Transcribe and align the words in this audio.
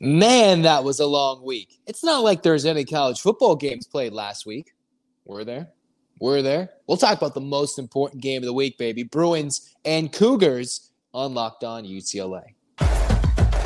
Man, 0.00 0.62
that 0.62 0.84
was 0.84 1.00
a 1.00 1.06
long 1.06 1.44
week. 1.44 1.80
It's 1.86 2.04
not 2.04 2.22
like 2.22 2.42
there's 2.42 2.64
any 2.64 2.84
college 2.84 3.20
football 3.20 3.56
games 3.56 3.84
played 3.84 4.12
last 4.12 4.46
week. 4.46 4.72
Were 5.24 5.44
there? 5.44 5.70
Were 6.20 6.40
there? 6.40 6.70
We'll 6.86 6.98
talk 6.98 7.18
about 7.18 7.34
the 7.34 7.40
most 7.40 7.80
important 7.80 8.22
game 8.22 8.42
of 8.42 8.46
the 8.46 8.52
week, 8.52 8.78
baby. 8.78 9.02
Bruins 9.02 9.74
and 9.84 10.12
Cougars 10.12 10.92
on 11.12 11.34
Locked 11.34 11.64
On 11.64 11.84
UCLA. 11.84 12.54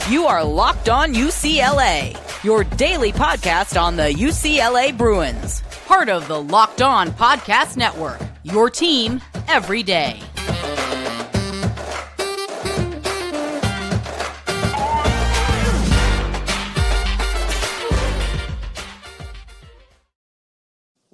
You 0.09 0.25
are 0.25 0.43
Locked 0.43 0.89
On 0.89 1.12
UCLA, 1.12 2.16
your 2.43 2.64
daily 2.64 3.12
podcast 3.12 3.80
on 3.80 3.96
the 3.96 4.11
UCLA 4.11 4.96
Bruins. 4.96 5.62
Part 5.87 6.09
of 6.09 6.29
the 6.29 6.43
Locked 6.43 6.80
On 6.80 7.11
Podcast 7.11 7.77
Network, 7.77 8.21
your 8.43 8.71
team 8.71 9.21
every 9.49 9.83
day. 9.83 10.19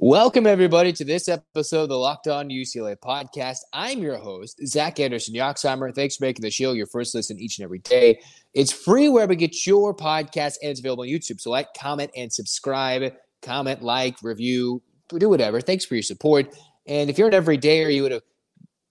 Welcome, 0.08 0.46
everybody, 0.46 0.94
to 0.94 1.04
this 1.04 1.28
episode 1.28 1.82
of 1.82 1.88
the 1.90 1.98
Locked 1.98 2.28
On 2.28 2.48
UCLA 2.48 2.96
podcast. 2.96 3.58
I'm 3.74 3.98
your 3.98 4.16
host, 4.16 4.58
Zach 4.66 4.98
Anderson 5.00 5.34
Yoxsimer. 5.34 5.94
Thanks 5.94 6.16
for 6.16 6.24
making 6.24 6.40
the 6.40 6.50
show 6.50 6.72
your 6.72 6.86
first 6.86 7.14
listen 7.14 7.38
each 7.38 7.58
and 7.58 7.64
every 7.64 7.80
day. 7.80 8.18
It's 8.54 8.72
free 8.72 9.10
wherever 9.10 9.34
you 9.34 9.38
get 9.38 9.66
your 9.66 9.94
podcast, 9.94 10.56
and 10.62 10.70
it's 10.70 10.80
available 10.80 11.02
on 11.02 11.10
YouTube. 11.10 11.42
So, 11.42 11.50
like, 11.50 11.74
comment, 11.78 12.10
and 12.16 12.32
subscribe. 12.32 13.12
Comment, 13.42 13.82
like, 13.82 14.16
review, 14.22 14.80
do 15.10 15.28
whatever. 15.28 15.60
Thanks 15.60 15.84
for 15.84 15.94
your 15.94 16.02
support. 16.02 16.56
And 16.86 17.10
if 17.10 17.18
you're 17.18 17.28
an 17.28 17.34
everydayer, 17.34 17.92
you 17.92 18.00
would 18.00 18.12
have 18.12 18.22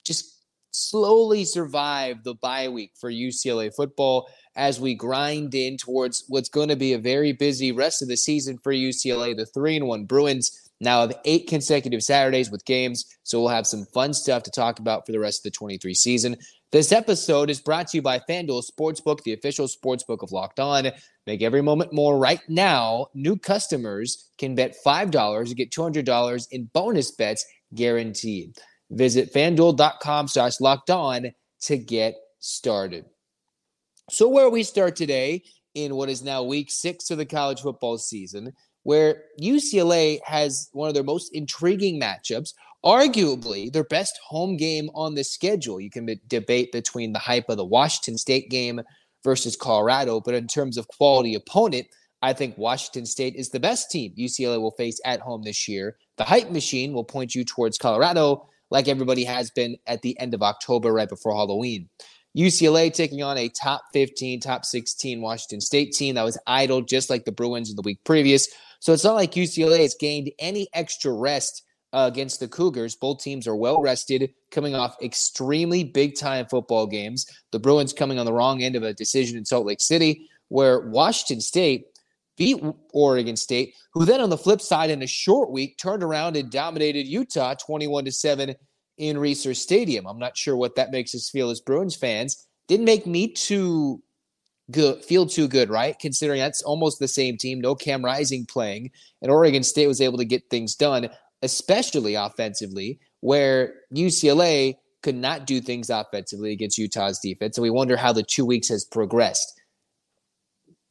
just 0.04 0.44
slowly 0.70 1.46
survived 1.46 2.26
the 2.26 2.36
bye 2.36 2.70
week 2.70 2.92
for 2.94 3.12
UCLA 3.12 3.76
football 3.76 4.30
as 4.56 4.80
we 4.80 4.94
grind 4.94 5.56
in 5.56 5.78
towards 5.78 6.26
what's 6.28 6.50
going 6.50 6.70
to 6.70 6.76
be 6.76 6.94
a 6.94 7.00
very 7.00 7.32
busy 7.32 7.72
rest 7.72 8.04
of 8.04 8.08
the 8.08 8.18
season 8.18 8.60
for 8.60 8.72
UCLA. 8.72 9.36
The 9.36 9.48
three 9.48 9.76
and 9.76 9.88
one 9.88 10.06
Bruins 10.06 10.67
now 10.80 11.02
have 11.02 11.18
eight 11.26 11.48
consecutive 11.48 12.04
Saturdays 12.04 12.52
with 12.52 12.66
games, 12.66 13.06
so 13.24 13.40
we'll 13.40 13.50
have 13.50 13.68
some 13.68 13.86
fun 13.94 14.14
stuff 14.14 14.44
to 14.44 14.52
talk 14.52 14.80
about 14.80 15.06
for 15.06 15.12
the 15.12 15.20
rest 15.20 15.40
of 15.40 15.44
the 15.44 15.58
23 15.58 15.94
season. 15.94 16.38
This 16.72 16.92
episode 16.92 17.50
is 17.50 17.62
brought 17.62 17.88
to 17.88 17.98
you 17.98 18.02
by 18.02 18.20
FanDuel 18.20 18.64
Sportsbook, 18.70 19.24
the 19.24 19.34
official 19.34 19.68
sportsbook 19.68 20.22
of 20.22 20.32
Locked 20.32 20.60
On. 20.60 20.92
Make 21.26 21.42
every 21.42 21.62
moment 21.62 21.94
more 21.94 22.18
right 22.18 22.42
now. 22.50 23.08
New 23.14 23.38
customers 23.38 24.30
can 24.38 24.54
bet 24.54 24.76
$5 24.86 25.40
and 25.40 25.56
get 25.56 25.72
$200 25.72 26.48
in 26.52 26.70
bonus 26.74 27.12
bets 27.12 27.46
guaranteed. 27.74 28.58
Visit 28.92 29.34
fanduel.com 29.34 30.28
slash 30.28 30.60
locked 30.60 30.90
on 30.90 31.32
to 31.62 31.78
get 31.78 32.16
started. 32.40 33.06
So, 34.10 34.30
where 34.30 34.50
we 34.50 34.64
start 34.64 34.96
today 34.96 35.44
in 35.74 35.96
what 35.96 36.10
is 36.10 36.24
now 36.24 36.44
week 36.44 36.72
six 36.72 37.12
of 37.12 37.18
the 37.18 37.26
college 37.26 37.62
football 37.62 37.98
season 37.98 38.54
where 38.88 39.24
UCLA 39.42 40.18
has 40.24 40.70
one 40.72 40.88
of 40.88 40.94
their 40.94 41.04
most 41.04 41.36
intriguing 41.36 42.00
matchups, 42.00 42.54
arguably 42.86 43.70
their 43.70 43.84
best 43.84 44.18
home 44.26 44.56
game 44.56 44.90
on 44.96 45.14
the 45.14 45.26
schedule. 45.26 45.82
You 45.82 45.90
can 45.90 46.18
debate 46.30 46.72
between 46.72 47.12
the 47.12 47.20
hype 47.20 47.50
of 47.50 47.58
the 47.58 47.66
Washington 47.66 48.18
State 48.18 48.50
game 48.50 48.80
versus 49.26 49.58
Colorado, 49.58 50.22
but 50.22 50.36
in 50.36 50.48
terms 50.48 50.78
of 50.78 50.88
quality 50.88 51.36
opponent, 51.36 51.86
I 52.22 52.32
think 52.32 52.58
Washington 52.58 53.06
State 53.06 53.36
is 53.36 53.50
the 53.50 53.60
best 53.60 53.92
team 53.92 54.14
UCLA 54.18 54.58
will 54.58 54.72
face 54.72 55.02
at 55.04 55.20
home 55.20 55.42
this 55.42 55.68
year. 55.68 55.98
The 56.16 56.24
hype 56.24 56.50
machine 56.50 56.94
will 56.94 57.04
point 57.04 57.36
you 57.36 57.44
towards 57.44 57.78
Colorado, 57.78 58.48
like 58.72 58.88
everybody 58.88 59.26
has 59.26 59.52
been 59.52 59.76
at 59.86 60.02
the 60.02 60.18
end 60.18 60.34
of 60.34 60.42
October, 60.42 60.94
right 60.94 61.10
before 61.10 61.36
Halloween. 61.36 61.90
UCLA 62.38 62.94
taking 62.94 63.22
on 63.22 63.38
a 63.38 63.50
top 63.50 63.82
15, 63.92 64.40
top 64.40 64.64
16 64.64 65.20
Washington 65.20 65.60
State 65.60 65.92
team 65.92 66.16
that 66.16 66.24
was 66.24 66.38
idle 66.48 66.82
just 66.84 67.10
like 67.10 67.26
the 67.26 67.34
Bruins 67.34 67.70
in 67.70 67.76
the 67.76 67.82
week 67.82 68.00
previous. 68.06 68.48
So 68.80 68.94
it's 68.94 69.04
not 69.04 69.16
like 69.16 69.34
UCLA 69.34 69.80
has 69.80 69.96
gained 70.00 70.32
any 70.40 70.68
extra 70.74 71.12
rest 71.12 71.64
uh, 71.94 72.10
against 72.12 72.40
the 72.40 72.48
Cougars. 72.48 72.96
Both 72.96 73.24
teams 73.24 73.48
are 73.48 73.56
well 73.56 73.82
rested, 73.82 74.34
coming 74.52 74.76
off 74.76 74.96
extremely 75.02 75.84
big 75.84 76.16
time 76.16 76.46
football 76.48 76.88
games. 76.88 77.26
The 77.52 77.60
Bruins 77.60 77.94
coming 77.94 78.20
on 78.20 78.26
the 78.26 78.34
wrong 78.34 78.64
end 78.64 78.76
of 78.76 78.84
a 78.84 78.94
decision 78.94 79.38
in 79.38 79.46
Salt 79.46 79.66
Lake 79.66 79.82
City, 79.82 80.30
where 80.50 80.90
Washington 80.90 81.42
State 81.42 81.86
beat 82.38 82.64
Oregon 82.94 83.36
State, 83.36 83.74
who 83.94 84.06
then 84.06 84.22
on 84.22 84.30
the 84.30 84.38
flip 84.38 84.62
side 84.62 84.92
in 84.92 85.02
a 85.02 85.08
short 85.08 85.50
week 85.50 85.78
turned 85.78 86.04
around 86.04 86.38
and 86.38 86.52
dominated 86.52 87.08
Utah 87.08 87.56
21 87.56 88.06
to 88.06 88.12
7 88.12 88.56
in 88.98 89.18
Reser 89.18 89.56
Stadium. 89.56 90.06
I'm 90.06 90.20
not 90.20 90.38
sure 90.38 90.56
what 90.56 90.76
that 90.76 90.92
makes 90.92 91.16
us 91.16 91.30
feel 91.30 91.50
as 91.50 91.62
Bruins 91.62 91.96
fans. 91.96 92.48
Didn't 92.68 92.86
make 92.86 93.08
me 93.08 93.32
too 93.32 94.02
good, 94.72 95.04
feel 95.04 95.26
too 95.26 95.48
good, 95.48 95.70
right? 95.70 95.98
Considering 96.00 96.40
that's 96.40 96.62
almost 96.62 97.00
the 97.00 97.08
same 97.08 97.38
team, 97.38 97.62
no 97.62 97.76
Cam 97.76 98.04
Rising 98.04 98.46
playing, 98.46 98.92
and 99.22 99.32
Oregon 99.32 99.64
State 99.64 99.88
was 99.88 100.02
able 100.02 100.18
to 100.18 100.26
get 100.26 100.50
things 100.50 100.76
done, 100.76 101.10
especially 101.42 102.16
offensively, 102.16 103.00
where 103.22 103.76
UCLA 103.94 104.78
could 105.04 105.16
not 105.16 105.46
do 105.46 105.62
things 105.62 105.90
offensively 105.90 106.52
against 106.52 106.78
Utah's 106.78 107.20
defense. 107.20 107.58
And 107.58 107.64
we 107.64 107.70
wonder 107.70 107.96
how 107.96 108.12
the 108.12 108.24
two 108.24 108.46
weeks 108.46 108.70
has 108.70 108.84
progressed. 108.84 109.60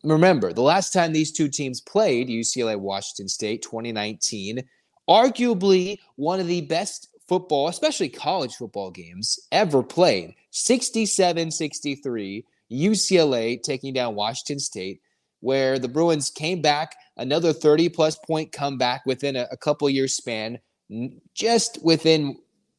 Remember, 0.05 0.53
the 0.53 0.63
last 0.63 0.93
time 0.93 1.13
these 1.13 1.33
two 1.33 1.49
teams 1.49 1.81
played, 1.81 2.29
UCLA 2.29 2.79
Washington 2.79 3.29
State 3.29 3.63
2019, 3.63 4.63
arguably 5.09 5.99
one 6.15 6.39
of 6.39 6.47
the 6.47 6.61
best 6.63 7.09
football, 7.29 7.69
especially 7.69 8.09
college 8.09 8.55
football 8.55 8.91
games 8.91 9.39
ever 9.51 9.83
played. 9.83 10.35
67 10.51 11.51
63 11.51 12.45
UCLA 12.71 13.61
taking 13.63 13.93
down 13.93 14.15
Washington 14.15 14.59
State, 14.59 15.01
where 15.41 15.79
the 15.79 15.89
Bruins 15.89 16.31
came 16.31 16.61
back 16.61 16.95
another 17.17 17.53
30 17.53 17.89
plus 17.91 18.17
point 18.27 18.53
comeback 18.53 19.05
within 19.07 19.37
a, 19.37 19.47
a 19.51 19.57
couple 19.57 19.89
years 19.89 20.15
span. 20.15 20.59
Just 21.35 21.79
within 21.83 22.39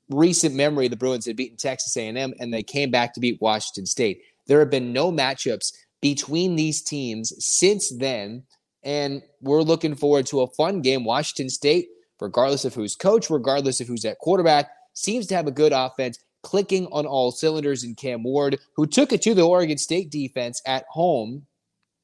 recent 0.09 0.55
memory, 0.55 0.87
the 0.87 0.95
Bruins 0.95 1.25
had 1.25 1.35
beaten 1.35 1.57
Texas 1.57 1.95
A&M, 1.97 2.33
and 2.39 2.53
they 2.53 2.63
came 2.63 2.91
back 2.91 3.13
to 3.13 3.19
beat 3.19 3.41
Washington 3.41 3.85
State. 3.85 4.21
There 4.47 4.59
have 4.59 4.69
been 4.69 4.93
no 4.93 5.11
matchups 5.11 5.73
between 6.01 6.55
these 6.55 6.81
teams 6.81 7.33
since 7.39 7.91
then, 7.97 8.43
and 8.83 9.21
we're 9.41 9.61
looking 9.61 9.95
forward 9.95 10.25
to 10.27 10.41
a 10.41 10.47
fun 10.51 10.81
game. 10.81 11.03
Washington 11.03 11.49
State, 11.49 11.87
regardless 12.21 12.63
of 12.63 12.73
who's 12.73 12.95
coach, 12.95 13.29
regardless 13.29 13.81
of 13.81 13.87
who's 13.87 14.05
at 14.05 14.19
quarterback, 14.19 14.69
seems 14.93 15.27
to 15.27 15.35
have 15.35 15.47
a 15.47 15.51
good 15.51 15.73
offense 15.73 16.17
clicking 16.43 16.87
on 16.87 17.05
all 17.05 17.31
cylinders 17.31 17.83
in 17.83 17.95
Cam 17.95 18.23
Ward, 18.23 18.59
who 18.75 18.85
took 18.85 19.11
it 19.11 19.21
to 19.23 19.33
the 19.33 19.45
Oregon 19.45 19.77
State 19.77 20.09
defense 20.09 20.61
at 20.65 20.85
home 20.89 21.45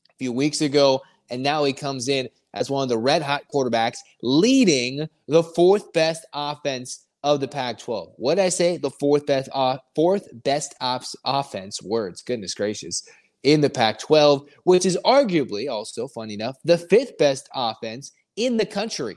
a 0.10 0.14
few 0.16 0.34
weeks 0.34 0.62
ago. 0.62 1.02
And 1.30 1.42
now 1.42 1.64
he 1.64 1.74
comes 1.74 2.08
in 2.10 2.30
as 2.54 2.70
one 2.70 2.84
of 2.84 2.90
the 2.90 2.98
red 2.98 3.22
hot 3.22 3.44
quarterbacks, 3.54 3.98
leading 4.22 5.08
the 5.28 5.44
fourth 5.44 5.92
best 5.94 6.26
offense 6.34 7.06
of 7.24 7.40
the 7.40 7.48
Pac-12. 7.48 8.12
What 8.18 8.36
did 8.36 8.44
I 8.44 8.50
say? 8.50 8.78
The 8.78 8.92
fourth 8.92 9.26
best, 9.26 9.50
uh, 9.54 9.78
fourth 9.96 10.28
best 10.44 10.76
ops 10.82 11.16
offense. 11.26 11.82
Words, 11.82 12.22
goodness 12.22 12.54
gracious, 12.54 13.08
in 13.44 13.62
the 13.62 13.70
Pac-12, 13.70 14.48
which 14.66 14.86
is 14.86 14.98
arguably 15.06 15.70
also, 15.72 16.08
funny 16.08 16.34
enough, 16.34 16.58
the 16.64 16.78
fifth 16.78 17.18
best 17.18 17.50
offense 17.54 18.12
in 18.36 18.58
the 18.58 18.66
country. 18.66 19.16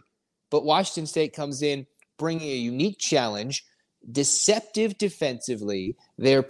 But 0.51 0.65
Washington 0.65 1.07
State 1.07 1.35
comes 1.35 1.63
in 1.63 1.87
bringing 2.19 2.49
a 2.49 2.57
unique 2.57 2.99
challenge 2.99 3.65
deceptive 4.11 4.99
defensively. 4.99 5.97
They're 6.19 6.47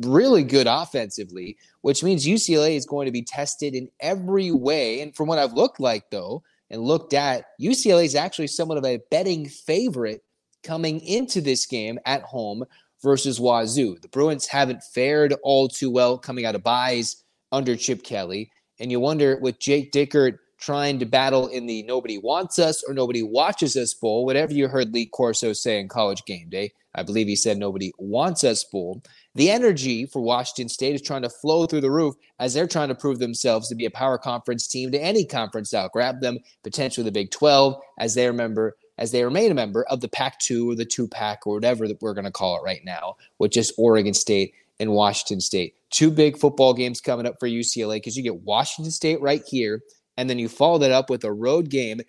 really 0.00 0.44
good 0.44 0.66
offensively, 0.66 1.56
which 1.82 2.02
means 2.02 2.26
UCLA 2.26 2.76
is 2.76 2.86
going 2.86 3.06
to 3.06 3.12
be 3.12 3.22
tested 3.22 3.74
in 3.74 3.88
every 4.00 4.50
way. 4.50 5.00
And 5.00 5.14
from 5.14 5.28
what 5.28 5.38
I've 5.38 5.52
looked 5.52 5.80
like, 5.80 6.10
though, 6.10 6.42
and 6.70 6.82
looked 6.82 7.14
at, 7.14 7.46
UCLA 7.60 8.04
is 8.04 8.14
actually 8.14 8.46
somewhat 8.46 8.78
of 8.78 8.84
a 8.84 9.00
betting 9.10 9.48
favorite 9.48 10.22
coming 10.62 11.00
into 11.00 11.40
this 11.40 11.66
game 11.66 11.98
at 12.06 12.22
home 12.22 12.64
versus 13.02 13.40
Wazoo. 13.40 13.98
The 14.00 14.08
Bruins 14.08 14.46
haven't 14.46 14.82
fared 14.82 15.34
all 15.42 15.68
too 15.68 15.90
well 15.90 16.18
coming 16.18 16.44
out 16.44 16.54
of 16.54 16.62
byes 16.62 17.24
under 17.50 17.76
Chip 17.76 18.02
Kelly. 18.02 18.50
And 18.78 18.90
you 18.90 19.00
wonder 19.00 19.38
with 19.40 19.58
Jake 19.58 19.92
Dickert 19.92 20.38
trying 20.60 20.98
to 20.98 21.06
battle 21.06 21.48
in 21.48 21.66
the 21.66 21.82
nobody 21.84 22.18
wants 22.18 22.58
us 22.58 22.84
or 22.86 22.94
nobody 22.94 23.22
watches 23.22 23.76
us 23.76 23.94
bowl, 23.94 24.24
whatever 24.24 24.52
you 24.52 24.68
heard 24.68 24.92
Lee 24.92 25.06
Corso 25.06 25.52
say 25.52 25.80
in 25.80 25.88
college 25.88 26.24
game 26.26 26.48
day. 26.50 26.72
I 26.94 27.02
believe 27.02 27.28
he 27.28 27.36
said 27.36 27.56
nobody 27.56 27.92
wants 27.98 28.44
us 28.44 28.64
bowl. 28.64 29.02
The 29.34 29.50
energy 29.50 30.06
for 30.06 30.20
Washington 30.20 30.68
State 30.68 30.94
is 30.94 31.02
trying 31.02 31.22
to 31.22 31.30
flow 31.30 31.66
through 31.66 31.82
the 31.82 31.90
roof 31.90 32.16
as 32.38 32.52
they're 32.52 32.66
trying 32.66 32.88
to 32.88 32.94
prove 32.94 33.20
themselves 33.20 33.68
to 33.68 33.74
be 33.74 33.86
a 33.86 33.90
power 33.90 34.18
conference 34.18 34.66
team 34.66 34.90
to 34.90 34.98
any 34.98 35.24
conference 35.24 35.70
that'll 35.70 35.88
grab 35.90 36.20
them, 36.20 36.38
potentially 36.62 37.04
the 37.04 37.12
Big 37.12 37.30
12, 37.30 37.80
as 37.98 38.14
they 38.14 38.26
remember 38.26 38.76
as 38.98 39.12
they 39.12 39.24
remain 39.24 39.50
a 39.50 39.54
member 39.54 39.84
of 39.84 40.02
the 40.02 40.08
Pac 40.08 40.38
2 40.40 40.70
or 40.70 40.74
the 40.74 40.84
two 40.84 41.08
pack 41.08 41.46
or 41.46 41.54
whatever 41.54 41.88
that 41.88 42.02
we're 42.02 42.12
going 42.12 42.26
to 42.26 42.30
call 42.30 42.58
it 42.58 42.62
right 42.62 42.84
now, 42.84 43.16
which 43.38 43.56
is 43.56 43.72
Oregon 43.78 44.12
State 44.12 44.52
and 44.78 44.92
Washington 44.92 45.40
State. 45.40 45.74
Two 45.88 46.10
big 46.10 46.36
football 46.36 46.74
games 46.74 47.00
coming 47.00 47.26
up 47.26 47.36
for 47.40 47.48
UCLA 47.48 47.96
because 47.96 48.14
you 48.14 48.22
get 48.22 48.42
Washington 48.42 48.92
State 48.92 49.20
right 49.22 49.42
here 49.46 49.80
and 50.20 50.28
then 50.28 50.38
you 50.38 50.50
follow 50.50 50.76
that 50.76 50.92
up 50.92 51.08
with 51.08 51.24
a 51.24 51.32
road 51.32 51.70
game, 51.70 52.02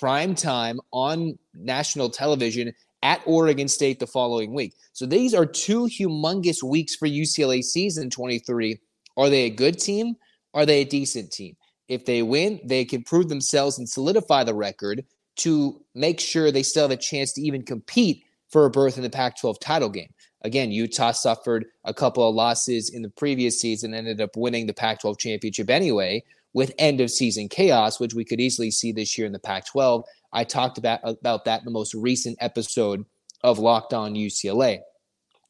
prime 0.00 0.34
time 0.34 0.80
on 0.92 1.38
national 1.52 2.08
television 2.08 2.72
at 3.02 3.20
Oregon 3.26 3.68
State 3.68 4.00
the 4.00 4.06
following 4.06 4.54
week. 4.54 4.74
So 4.94 5.04
these 5.04 5.34
are 5.34 5.44
two 5.44 5.82
humongous 5.84 6.62
weeks 6.62 6.94
for 6.94 7.06
UCLA 7.06 7.62
season 7.62 8.08
23. 8.08 8.78
Are 9.18 9.28
they 9.28 9.42
a 9.42 9.50
good 9.50 9.78
team? 9.78 10.16
are 10.54 10.64
they 10.64 10.80
a 10.80 10.86
decent 10.86 11.30
team? 11.30 11.54
If 11.88 12.06
they 12.06 12.22
win, 12.22 12.60
they 12.64 12.86
can 12.86 13.04
prove 13.04 13.28
themselves 13.28 13.78
and 13.78 13.86
solidify 13.86 14.44
the 14.44 14.54
record 14.54 15.04
to 15.36 15.82
make 15.94 16.18
sure 16.20 16.50
they 16.50 16.62
still 16.62 16.84
have 16.84 16.90
a 16.90 16.96
chance 16.96 17.32
to 17.34 17.42
even 17.42 17.62
compete 17.62 18.24
for 18.48 18.64
a 18.64 18.70
berth 18.70 18.96
in 18.96 19.02
the 19.02 19.10
Pac 19.10 19.38
12 19.38 19.60
title 19.60 19.90
game. 19.90 20.08
Again, 20.42 20.72
Utah 20.72 21.12
suffered 21.12 21.66
a 21.84 21.92
couple 21.92 22.26
of 22.26 22.34
losses 22.34 22.88
in 22.88 23.02
the 23.02 23.10
previous 23.10 23.60
season, 23.60 23.92
ended 23.92 24.22
up 24.22 24.36
winning 24.36 24.66
the 24.66 24.72
Pac 24.72 25.02
12 25.02 25.18
championship 25.18 25.68
anyway 25.68 26.24
with 26.54 26.72
end 26.78 27.00
of 27.00 27.10
season 27.10 27.48
chaos, 27.48 28.00
which 28.00 28.14
we 28.14 28.24
could 28.24 28.40
easily 28.40 28.70
see 28.70 28.92
this 28.92 29.16
year 29.16 29.26
in 29.26 29.32
the 29.32 29.38
Pac 29.38 29.66
12. 29.66 30.04
I 30.32 30.44
talked 30.44 30.78
about, 30.78 31.00
about 31.04 31.44
that 31.44 31.60
in 31.60 31.64
the 31.64 31.70
most 31.70 31.94
recent 31.94 32.38
episode 32.40 33.04
of 33.42 33.58
Locked 33.58 33.94
On 33.94 34.14
UCLA. 34.14 34.80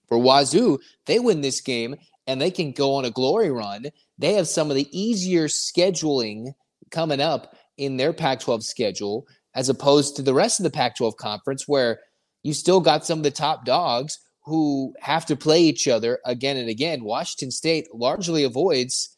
For 0.08 0.18
Wazoo, 0.18 0.78
they 1.06 1.18
win 1.18 1.40
this 1.40 1.60
game 1.60 1.96
and 2.26 2.40
they 2.40 2.50
can 2.50 2.72
go 2.72 2.94
on 2.94 3.04
a 3.04 3.10
glory 3.10 3.50
run. 3.50 3.86
They 4.18 4.34
have 4.34 4.48
some 4.48 4.70
of 4.70 4.76
the 4.76 4.88
easier 4.98 5.48
scheduling 5.48 6.52
coming 6.90 7.20
up 7.20 7.56
in 7.76 7.96
their 7.96 8.12
Pac 8.12 8.40
12 8.40 8.64
schedule 8.64 9.26
as 9.54 9.68
opposed 9.68 10.16
to 10.16 10.22
the 10.22 10.34
rest 10.34 10.60
of 10.60 10.64
the 10.64 10.70
Pac 10.70 10.96
12 10.96 11.16
conference, 11.16 11.66
where 11.66 12.00
you 12.42 12.52
still 12.52 12.80
got 12.80 13.04
some 13.04 13.18
of 13.18 13.24
the 13.24 13.30
top 13.30 13.64
dogs 13.64 14.18
who 14.44 14.94
have 15.00 15.26
to 15.26 15.36
play 15.36 15.60
each 15.60 15.88
other 15.88 16.20
again 16.24 16.56
and 16.56 16.68
again. 16.68 17.04
Washington 17.04 17.50
State 17.50 17.86
largely 17.92 18.44
avoids 18.44 19.17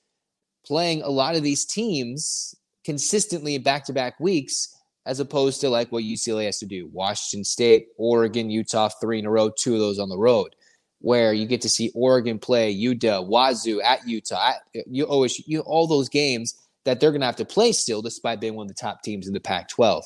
playing 0.66 1.02
a 1.02 1.08
lot 1.08 1.36
of 1.36 1.42
these 1.42 1.64
teams 1.64 2.54
consistently 2.84 3.54
in 3.54 3.62
back 3.62 3.84
to 3.86 3.92
back 3.92 4.18
weeks, 4.20 4.76
as 5.06 5.20
opposed 5.20 5.60
to 5.60 5.70
like 5.70 5.90
what 5.92 6.04
UCLA 6.04 6.46
has 6.46 6.58
to 6.58 6.66
do 6.66 6.88
Washington 6.92 7.44
State, 7.44 7.88
Oregon, 7.96 8.50
Utah, 8.50 8.88
three 9.00 9.18
in 9.18 9.26
a 9.26 9.30
row, 9.30 9.50
two 9.50 9.74
of 9.74 9.80
those 9.80 9.98
on 9.98 10.08
the 10.08 10.18
road. 10.18 10.54
Where 11.02 11.32
you 11.32 11.46
get 11.46 11.62
to 11.62 11.68
see 11.70 11.90
Oregon 11.94 12.38
play 12.38 12.74
UW, 12.74 13.26
Wazoo 13.26 13.80
at 13.80 14.06
Utah, 14.06 14.50
at, 14.50 14.86
you 14.86 15.04
always 15.04 15.46
you 15.48 15.60
all 15.60 15.86
those 15.86 16.10
games 16.10 16.54
that 16.84 17.00
they're 17.00 17.10
going 17.10 17.20
to 17.20 17.26
have 17.26 17.36
to 17.36 17.44
play 17.44 17.72
still, 17.72 18.02
despite 18.02 18.40
being 18.40 18.54
one 18.54 18.64
of 18.64 18.68
the 18.68 18.74
top 18.74 19.02
teams 19.02 19.26
in 19.26 19.34
the 19.34 19.40
Pac-12. 19.40 20.02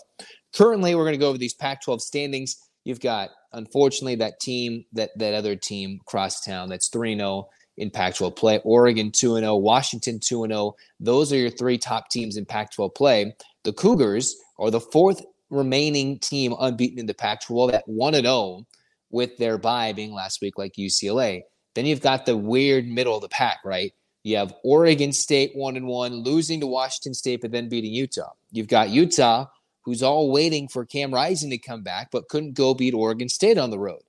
Currently, 0.54 0.94
we're 0.94 1.04
going 1.04 1.14
to 1.14 1.18
go 1.18 1.28
over 1.28 1.38
these 1.38 1.54
Pac-12 1.54 2.00
standings. 2.00 2.56
You've 2.84 3.00
got, 3.00 3.30
unfortunately, 3.52 4.16
that 4.16 4.40
team, 4.40 4.84
that 4.92 5.10
that 5.18 5.34
other 5.34 5.56
team, 5.56 6.00
Crosstown, 6.04 6.68
that's 6.68 6.88
3 6.88 7.16
0 7.16 7.48
in 7.76 7.90
Pac 7.90 8.16
12 8.16 8.36
play. 8.36 8.60
Oregon 8.64 9.10
2 9.10 9.38
0, 9.38 9.56
Washington 9.56 10.20
2 10.20 10.46
0. 10.46 10.76
Those 11.00 11.32
are 11.32 11.36
your 11.36 11.50
three 11.50 11.78
top 11.78 12.10
teams 12.10 12.36
in 12.36 12.44
Pac 12.44 12.72
12 12.72 12.94
play. 12.94 13.34
The 13.64 13.72
Cougars 13.72 14.36
are 14.58 14.70
the 14.70 14.80
fourth 14.80 15.22
remaining 15.50 16.18
team 16.18 16.54
unbeaten 16.58 16.98
in 16.98 17.06
the 17.06 17.14
Pac 17.14 17.42
12 17.42 17.70
at 17.70 17.88
1 17.88 18.14
0 18.14 18.66
with 19.10 19.36
their 19.38 19.58
bye 19.58 19.92
being 19.92 20.12
last 20.12 20.40
week, 20.40 20.58
like 20.58 20.74
UCLA. 20.74 21.42
Then 21.74 21.86
you've 21.86 22.00
got 22.00 22.26
the 22.26 22.36
weird 22.36 22.86
middle 22.86 23.16
of 23.16 23.22
the 23.22 23.28
pack, 23.28 23.58
right? 23.64 23.92
You 24.22 24.36
have 24.38 24.54
Oregon 24.64 25.12
State 25.12 25.52
1 25.54 25.76
and 25.76 25.86
1, 25.86 26.14
losing 26.14 26.60
to 26.60 26.66
Washington 26.66 27.14
State, 27.14 27.42
but 27.42 27.50
then 27.50 27.68
beating 27.68 27.92
Utah. 27.92 28.32
You've 28.52 28.68
got 28.68 28.90
Utah, 28.90 29.46
who's 29.82 30.02
all 30.02 30.30
waiting 30.30 30.66
for 30.66 30.86
Cam 30.86 31.12
Rising 31.12 31.50
to 31.50 31.58
come 31.58 31.82
back, 31.82 32.10
but 32.10 32.28
couldn't 32.28 32.54
go 32.54 32.74
beat 32.74 32.94
Oregon 32.94 33.28
State 33.28 33.58
on 33.58 33.70
the 33.70 33.78
road. 33.78 34.00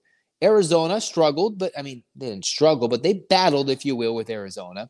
Arizona 0.43 0.99
struggled, 0.99 1.57
but 1.57 1.71
I 1.77 1.81
mean, 1.81 2.03
they 2.15 2.27
didn't 2.27 2.45
struggle, 2.45 2.87
but 2.87 3.03
they 3.03 3.13
battled, 3.29 3.69
if 3.69 3.85
you 3.85 3.95
will, 3.95 4.15
with 4.15 4.29
Arizona. 4.29 4.89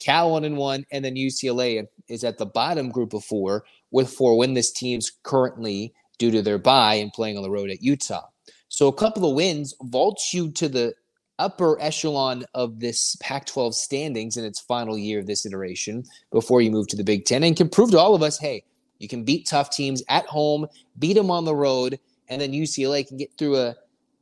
Cal 0.00 0.32
one 0.32 0.44
and 0.44 0.56
one, 0.56 0.84
and 0.92 1.04
then 1.04 1.14
UCLA 1.14 1.86
is 2.08 2.24
at 2.24 2.38
the 2.38 2.46
bottom 2.46 2.90
group 2.90 3.14
of 3.14 3.24
four 3.24 3.64
with 3.90 4.10
four 4.10 4.38
winless 4.38 4.72
teams 4.72 5.12
currently 5.22 5.94
due 6.18 6.30
to 6.30 6.42
their 6.42 6.58
bye 6.58 6.94
and 6.94 7.12
playing 7.12 7.36
on 7.36 7.42
the 7.42 7.50
road 7.50 7.70
at 7.70 7.82
Utah. 7.82 8.26
So 8.68 8.88
a 8.88 8.92
couple 8.92 9.28
of 9.28 9.36
wins 9.36 9.74
vaults 9.82 10.34
you 10.34 10.50
to 10.52 10.68
the 10.68 10.94
upper 11.38 11.80
echelon 11.80 12.44
of 12.54 12.80
this 12.80 13.16
Pac 13.20 13.46
12 13.46 13.74
standings 13.74 14.36
in 14.36 14.44
its 14.44 14.60
final 14.60 14.96
year 14.96 15.18
of 15.18 15.26
this 15.26 15.44
iteration 15.46 16.04
before 16.30 16.60
you 16.60 16.70
move 16.70 16.88
to 16.88 16.96
the 16.96 17.04
Big 17.04 17.24
Ten 17.24 17.42
and 17.42 17.56
can 17.56 17.68
prove 17.68 17.90
to 17.90 17.98
all 17.98 18.14
of 18.14 18.22
us 18.22 18.38
hey, 18.38 18.64
you 18.98 19.08
can 19.08 19.24
beat 19.24 19.46
tough 19.46 19.70
teams 19.70 20.02
at 20.08 20.26
home, 20.26 20.66
beat 20.98 21.14
them 21.14 21.30
on 21.30 21.44
the 21.44 21.54
road, 21.54 21.98
and 22.28 22.40
then 22.40 22.52
UCLA 22.52 23.06
can 23.06 23.16
get 23.16 23.36
through 23.36 23.56
a 23.56 23.74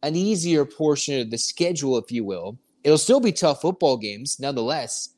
an 0.03 0.17
easier 0.17 0.65
portion 0.65 1.21
of 1.21 1.31
the 1.31 1.39
schedule, 1.39 1.97
if 1.97 2.11
you 2.11 2.25
will. 2.25 2.59
It'll 2.85 2.99
still 2.99 3.21
be 3.21 3.33
tough 3.33 3.61
football 3.61 3.97
games, 3.97 4.39
nonetheless, 4.41 5.11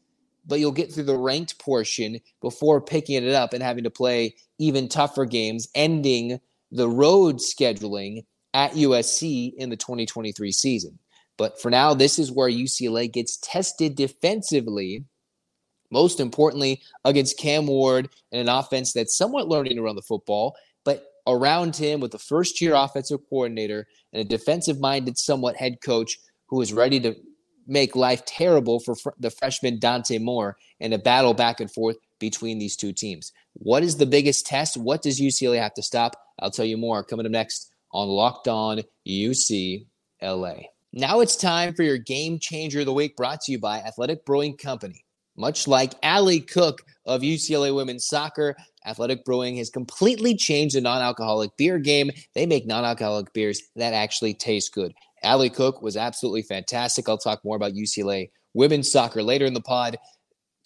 but 0.46 0.60
you'll 0.60 0.72
get 0.72 0.92
through 0.92 1.04
the 1.04 1.16
ranked 1.16 1.58
portion 1.58 2.20
before 2.40 2.80
picking 2.80 3.22
it 3.24 3.34
up 3.34 3.52
and 3.52 3.62
having 3.62 3.84
to 3.84 3.90
play 3.90 4.34
even 4.58 4.88
tougher 4.88 5.24
games, 5.24 5.68
ending 5.74 6.38
the 6.70 6.88
road 6.88 7.36
scheduling 7.36 8.24
at 8.52 8.72
USC 8.72 9.54
in 9.54 9.70
the 9.70 9.76
2023 9.76 10.52
season. 10.52 10.98
But 11.36 11.60
for 11.60 11.70
now, 11.70 11.94
this 11.94 12.18
is 12.18 12.30
where 12.30 12.50
UCLA 12.50 13.10
gets 13.10 13.38
tested 13.38 13.96
defensively. 13.96 15.04
Most 15.90 16.20
importantly, 16.20 16.82
against 17.04 17.38
Cam 17.38 17.66
Ward 17.66 18.08
and 18.32 18.40
an 18.40 18.48
offense 18.48 18.92
that's 18.92 19.16
somewhat 19.16 19.48
learning 19.48 19.76
to 19.76 19.82
run 19.82 19.96
the 19.96 20.02
football, 20.02 20.56
around 21.26 21.76
him 21.76 22.00
with 22.00 22.14
a 22.14 22.18
first 22.18 22.60
year 22.60 22.74
offensive 22.74 23.20
coordinator 23.28 23.86
and 24.12 24.20
a 24.20 24.24
defensive 24.24 24.80
minded, 24.80 25.18
somewhat 25.18 25.56
head 25.56 25.78
coach 25.84 26.18
who 26.48 26.60
is 26.60 26.72
ready 26.72 27.00
to 27.00 27.14
make 27.66 27.96
life 27.96 28.24
terrible 28.24 28.80
for 28.80 28.94
fr- 28.94 29.10
the 29.18 29.30
freshman 29.30 29.78
Dante 29.78 30.18
Moore 30.18 30.56
and 30.80 30.92
a 30.92 30.98
battle 30.98 31.34
back 31.34 31.60
and 31.60 31.70
forth 31.70 31.96
between 32.18 32.58
these 32.58 32.76
two 32.76 32.92
teams. 32.92 33.32
What 33.54 33.82
is 33.82 33.96
the 33.96 34.06
biggest 34.06 34.46
test? 34.46 34.76
What 34.76 35.02
does 35.02 35.20
UCLA 35.20 35.60
have 35.60 35.74
to 35.74 35.82
stop? 35.82 36.16
I'll 36.40 36.50
tell 36.50 36.64
you 36.64 36.76
more 36.76 37.02
coming 37.02 37.26
up 37.26 37.32
next 37.32 37.72
on 37.92 38.08
Locked 38.08 38.48
On 38.48 38.80
UCLA. 39.06 40.64
Now 40.92 41.20
it's 41.20 41.36
time 41.36 41.74
for 41.74 41.82
your 41.82 41.98
game 41.98 42.38
changer 42.38 42.80
of 42.80 42.86
the 42.86 42.92
week 42.92 43.16
brought 43.16 43.40
to 43.42 43.52
you 43.52 43.58
by 43.58 43.78
Athletic 43.78 44.24
Brewing 44.24 44.56
Company. 44.56 45.04
Much 45.36 45.66
like 45.66 45.94
Allie 46.02 46.40
Cook 46.40 46.82
of 47.06 47.22
UCLA 47.22 47.74
women's 47.74 48.06
soccer, 48.06 48.54
Athletic 48.86 49.24
Brewing 49.24 49.56
has 49.56 49.70
completely 49.70 50.36
changed 50.36 50.76
the 50.76 50.80
non 50.80 51.02
alcoholic 51.02 51.56
beer 51.56 51.78
game. 51.78 52.10
They 52.34 52.46
make 52.46 52.66
non 52.66 52.84
alcoholic 52.84 53.32
beers 53.32 53.62
that 53.76 53.94
actually 53.94 54.34
taste 54.34 54.74
good. 54.74 54.94
Allie 55.22 55.50
Cook 55.50 55.80
was 55.82 55.96
absolutely 55.96 56.42
fantastic. 56.42 57.08
I'll 57.08 57.18
talk 57.18 57.44
more 57.44 57.56
about 57.56 57.72
UCLA 57.72 58.30
women's 58.52 58.90
soccer 58.90 59.22
later 59.22 59.46
in 59.46 59.54
the 59.54 59.60
pod. 59.60 59.96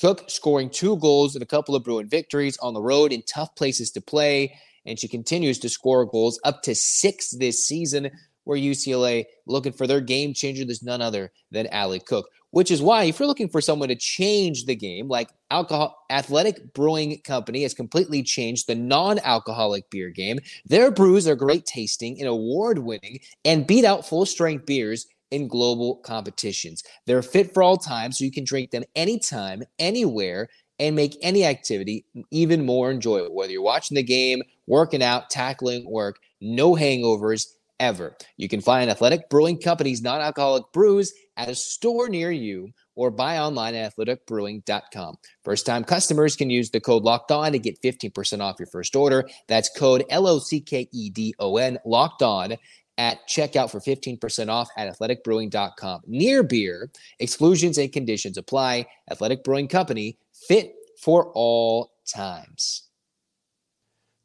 Cook 0.01 0.25
scoring 0.29 0.71
two 0.71 0.97
goals 0.99 1.35
and 1.35 1.43
a 1.43 1.47
couple 1.47 1.75
of 1.75 1.85
Bruin 1.85 2.09
victories 2.09 2.57
on 2.59 2.75
the 2.75 2.83
road 2.83 3.13
in 3.13 3.23
tough 3.23 3.55
places 3.57 3.91
to 3.93 4.01
play. 4.01 4.55
And 4.87 4.99
she 4.99 5.09
continues 5.09 5.59
to 5.61 5.69
score 5.69 6.07
goals 6.07 6.41
up 6.45 6.63
to 6.63 6.75
six 6.75 7.31
this 7.31 7.67
season, 7.67 8.11
where 8.49 8.59
UCLA 8.59 9.27
looking 9.47 9.73
for 9.73 9.87
their 9.87 10.01
game 10.01 10.33
changer. 10.33 10.65
There's 10.65 10.83
none 10.83 11.03
other 11.03 11.31
than 11.51 11.67
Allie 11.69 12.01
Cook 12.01 12.27
which 12.51 12.71
is 12.71 12.81
why 12.81 13.05
if 13.05 13.19
you're 13.19 13.29
looking 13.29 13.49
for 13.49 13.61
someone 13.61 13.89
to 13.89 13.95
change 13.95 14.65
the 14.65 14.75
game, 14.75 15.09
like 15.09 15.31
alcohol 15.51 16.05
athletic 16.11 16.73
brewing 16.73 17.21
company 17.25 17.63
has 17.63 17.75
completely 17.75 18.23
changed 18.23 18.67
the 18.67 18.75
non-alcoholic 18.75 19.91
beer 19.91 20.11
game. 20.11 20.39
Their 20.65 20.91
brews 20.91 21.29
are 21.29 21.35
great 21.35 21.67
tasting 21.67 22.19
and 22.19 22.29
award-winning 22.29 23.21
and 23.45 23.67
beat 23.67 23.85
out 23.85 24.07
full-strength 24.07 24.67
beers 24.67 25.07
in 25.31 25.47
global 25.47 25.97
competitions. 25.97 26.83
They're 27.07 27.23
fit 27.23 27.53
for 27.53 27.63
all 27.63 27.77
times, 27.77 28.19
so 28.19 28.25
you 28.25 28.33
can 28.33 28.45
drink 28.45 28.71
them 28.71 28.85
anytime, 28.97 29.63
anywhere, 29.79 30.49
and 30.79 30.97
make 30.97 31.19
any 31.21 31.45
activity 31.45 32.07
even 32.31 32.65
more 32.65 32.91
enjoyable. 32.91 33.35
Whether 33.35 33.53
you're 33.53 33.63
watching 33.63 33.97
the 33.97 34.03
game, 34.03 34.43
working 34.67 35.03
out, 35.03 35.29
tackling 35.29 35.91
work, 35.91 36.19
no 36.41 36.75
hangovers 36.75 37.49
ever. 37.81 38.17
You 38.37 38.49
can 38.49 38.61
find 38.61 38.91
Athletic 38.91 39.29
Brewing 39.29 39.59
Company's 39.59 40.03
non 40.03 40.21
alcoholic 40.21 40.65
brews 40.73 41.13
at 41.37 41.49
a 41.49 41.55
store 41.55 42.09
near 42.09 42.31
you 42.31 42.73
or 42.95 43.11
buy 43.11 43.39
online 43.39 43.75
at 43.75 43.95
athleticbrewing.com. 43.95 45.17
First 45.45 45.67
time 45.67 45.85
customers 45.85 46.37
can 46.37 46.51
use 46.51 46.71
the 46.71 46.81
code 46.81 47.05
locked 47.05 47.31
on 47.31 47.53
to 47.53 47.59
get 47.59 47.81
15% 47.81 48.41
off 48.41 48.59
your 48.59 48.67
first 48.67 48.97
order. 48.97 49.29
That's 49.47 49.71
code 49.71 50.05
L 50.11 50.27
O 50.27 50.39
C 50.39 50.61
K 50.61 50.89
E 50.93 51.11
D 51.11 51.35
O 51.39 51.57
N 51.57 51.79
locked 51.85 52.23
on 52.23 52.57
at 52.99 53.29
checkout 53.29 53.71
for 53.71 53.81
15% 53.81 54.49
off 54.49 54.69
at 54.77 54.89
athleticbrewing.com. 54.93 56.01
Near 56.07 56.43
beer, 56.43 56.91
exclusions 57.21 57.79
and 57.79 57.93
conditions 57.93 58.37
apply. 58.37 58.87
Athletic 59.11 59.45
Brewing 59.45 59.69
Company, 59.69 60.19
fit 60.33 60.75
for 61.01 61.31
all 61.35 61.93
times. 62.05 62.88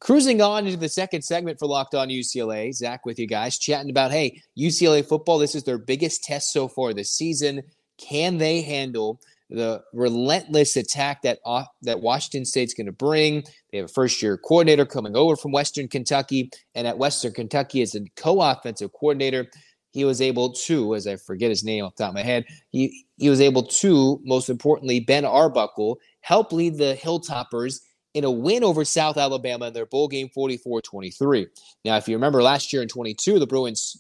Cruising 0.04 0.42
on 0.42 0.66
into 0.66 0.78
the 0.78 0.90
second 0.90 1.22
segment 1.22 1.58
for 1.58 1.66
Locked 1.66 1.96
On 1.96 2.10
UCLA. 2.10 2.74
Zach 2.74 3.06
with 3.06 3.18
you 3.18 3.26
guys, 3.26 3.58
chatting 3.58 3.90
about 3.90 4.12
hey, 4.12 4.42
UCLA 4.60 5.08
football, 5.08 5.40
this 5.40 5.56
is 5.56 5.64
their 5.64 5.78
biggest 5.78 6.26
test 6.26 6.52
so 6.52 6.68
far 6.68 6.94
this 6.94 7.12
season. 7.12 7.62
Can 7.98 8.38
they 8.38 8.60
handle 8.60 9.22
the 9.50 9.82
relentless 9.94 10.76
attack 10.76 11.22
that 11.22 11.40
uh, 11.46 11.64
that 11.84 12.02
Washington 12.02 12.44
State's 12.44 12.74
going 12.74 12.88
to 12.88 12.92
bring? 12.92 13.46
They 13.72 13.78
have 13.78 13.86
a 13.86 13.94
first 13.94 14.22
year 14.22 14.38
coordinator 14.38 14.86
coming 14.86 15.16
over 15.16 15.38
from 15.38 15.54
Western 15.54 15.88
Kentucky, 15.88 16.52
and 16.76 16.86
at 16.86 16.98
Western 16.98 17.32
Kentucky 17.32 17.82
as 17.82 17.96
a 17.96 18.02
co 18.18 18.42
offensive 18.42 18.92
coordinator, 18.92 19.48
he 19.92 20.04
was 20.04 20.20
able 20.20 20.52
to, 20.52 20.96
as 20.96 21.08
I 21.08 21.16
forget 21.16 21.50
his 21.50 21.64
name 21.64 21.86
off 21.86 21.96
the 21.96 22.04
top 22.04 22.10
of 22.10 22.16
my 22.16 22.24
head, 22.24 22.44
he 22.72 23.06
he 23.16 23.30
was 23.30 23.40
able 23.40 23.64
to, 23.64 24.20
most 24.26 24.50
importantly, 24.50 25.00
Ben 25.00 25.24
Arbuckle 25.24 25.98
help 26.20 26.52
lead 26.52 26.78
the 26.78 27.00
Hilltoppers 27.02 27.80
in 28.14 28.24
a 28.24 28.32
win 28.32 28.64
over 28.64 28.86
South 28.86 29.18
Alabama 29.18 29.68
in 29.68 29.74
their 29.74 29.86
bowl 29.86 30.08
game 30.08 30.30
44 30.30 30.82
23. 30.82 31.48
Now, 31.86 31.98
if 31.98 32.08
you 32.08 32.16
remember 32.16 32.44
last 32.44 32.72
year 32.72 32.82
in 32.82 32.88
22, 32.88 33.40
the 33.40 33.48
Bruins, 33.48 33.98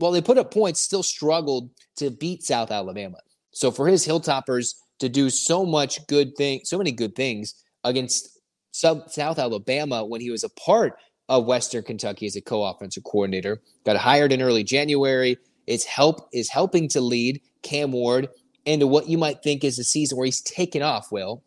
well, 0.00 0.12
they 0.12 0.20
put 0.20 0.38
up 0.38 0.52
points, 0.52 0.80
still 0.80 1.02
struggled 1.02 1.70
to 1.96 2.10
beat 2.10 2.42
South 2.42 2.70
Alabama. 2.70 3.18
So 3.52 3.70
for 3.70 3.88
his 3.88 4.06
Hilltoppers 4.06 4.74
to 5.00 5.08
do 5.08 5.30
so 5.30 5.64
much 5.64 6.06
good 6.06 6.36
thing, 6.36 6.60
so 6.64 6.78
many 6.78 6.92
good 6.92 7.16
things 7.16 7.64
against 7.84 8.38
South 8.72 9.38
Alabama 9.38 10.04
when 10.04 10.20
he 10.20 10.30
was 10.30 10.44
a 10.44 10.50
part 10.50 10.98
of 11.28 11.46
Western 11.46 11.82
Kentucky 11.82 12.26
as 12.26 12.36
a 12.36 12.40
co-offensive 12.40 13.04
coordinator, 13.04 13.60
got 13.84 13.96
hired 13.96 14.32
in 14.32 14.42
early 14.42 14.64
January. 14.64 15.36
Is 15.66 15.84
help 15.84 16.30
is 16.32 16.48
helping 16.48 16.88
to 16.90 17.00
lead 17.02 17.42
Cam 17.62 17.92
Ward 17.92 18.28
into 18.64 18.86
what 18.86 19.06
you 19.06 19.18
might 19.18 19.42
think 19.42 19.64
is 19.64 19.78
a 19.78 19.84
season 19.84 20.16
where 20.16 20.24
he's 20.24 20.40
taken 20.40 20.80
off. 20.80 21.12
Will 21.12 21.42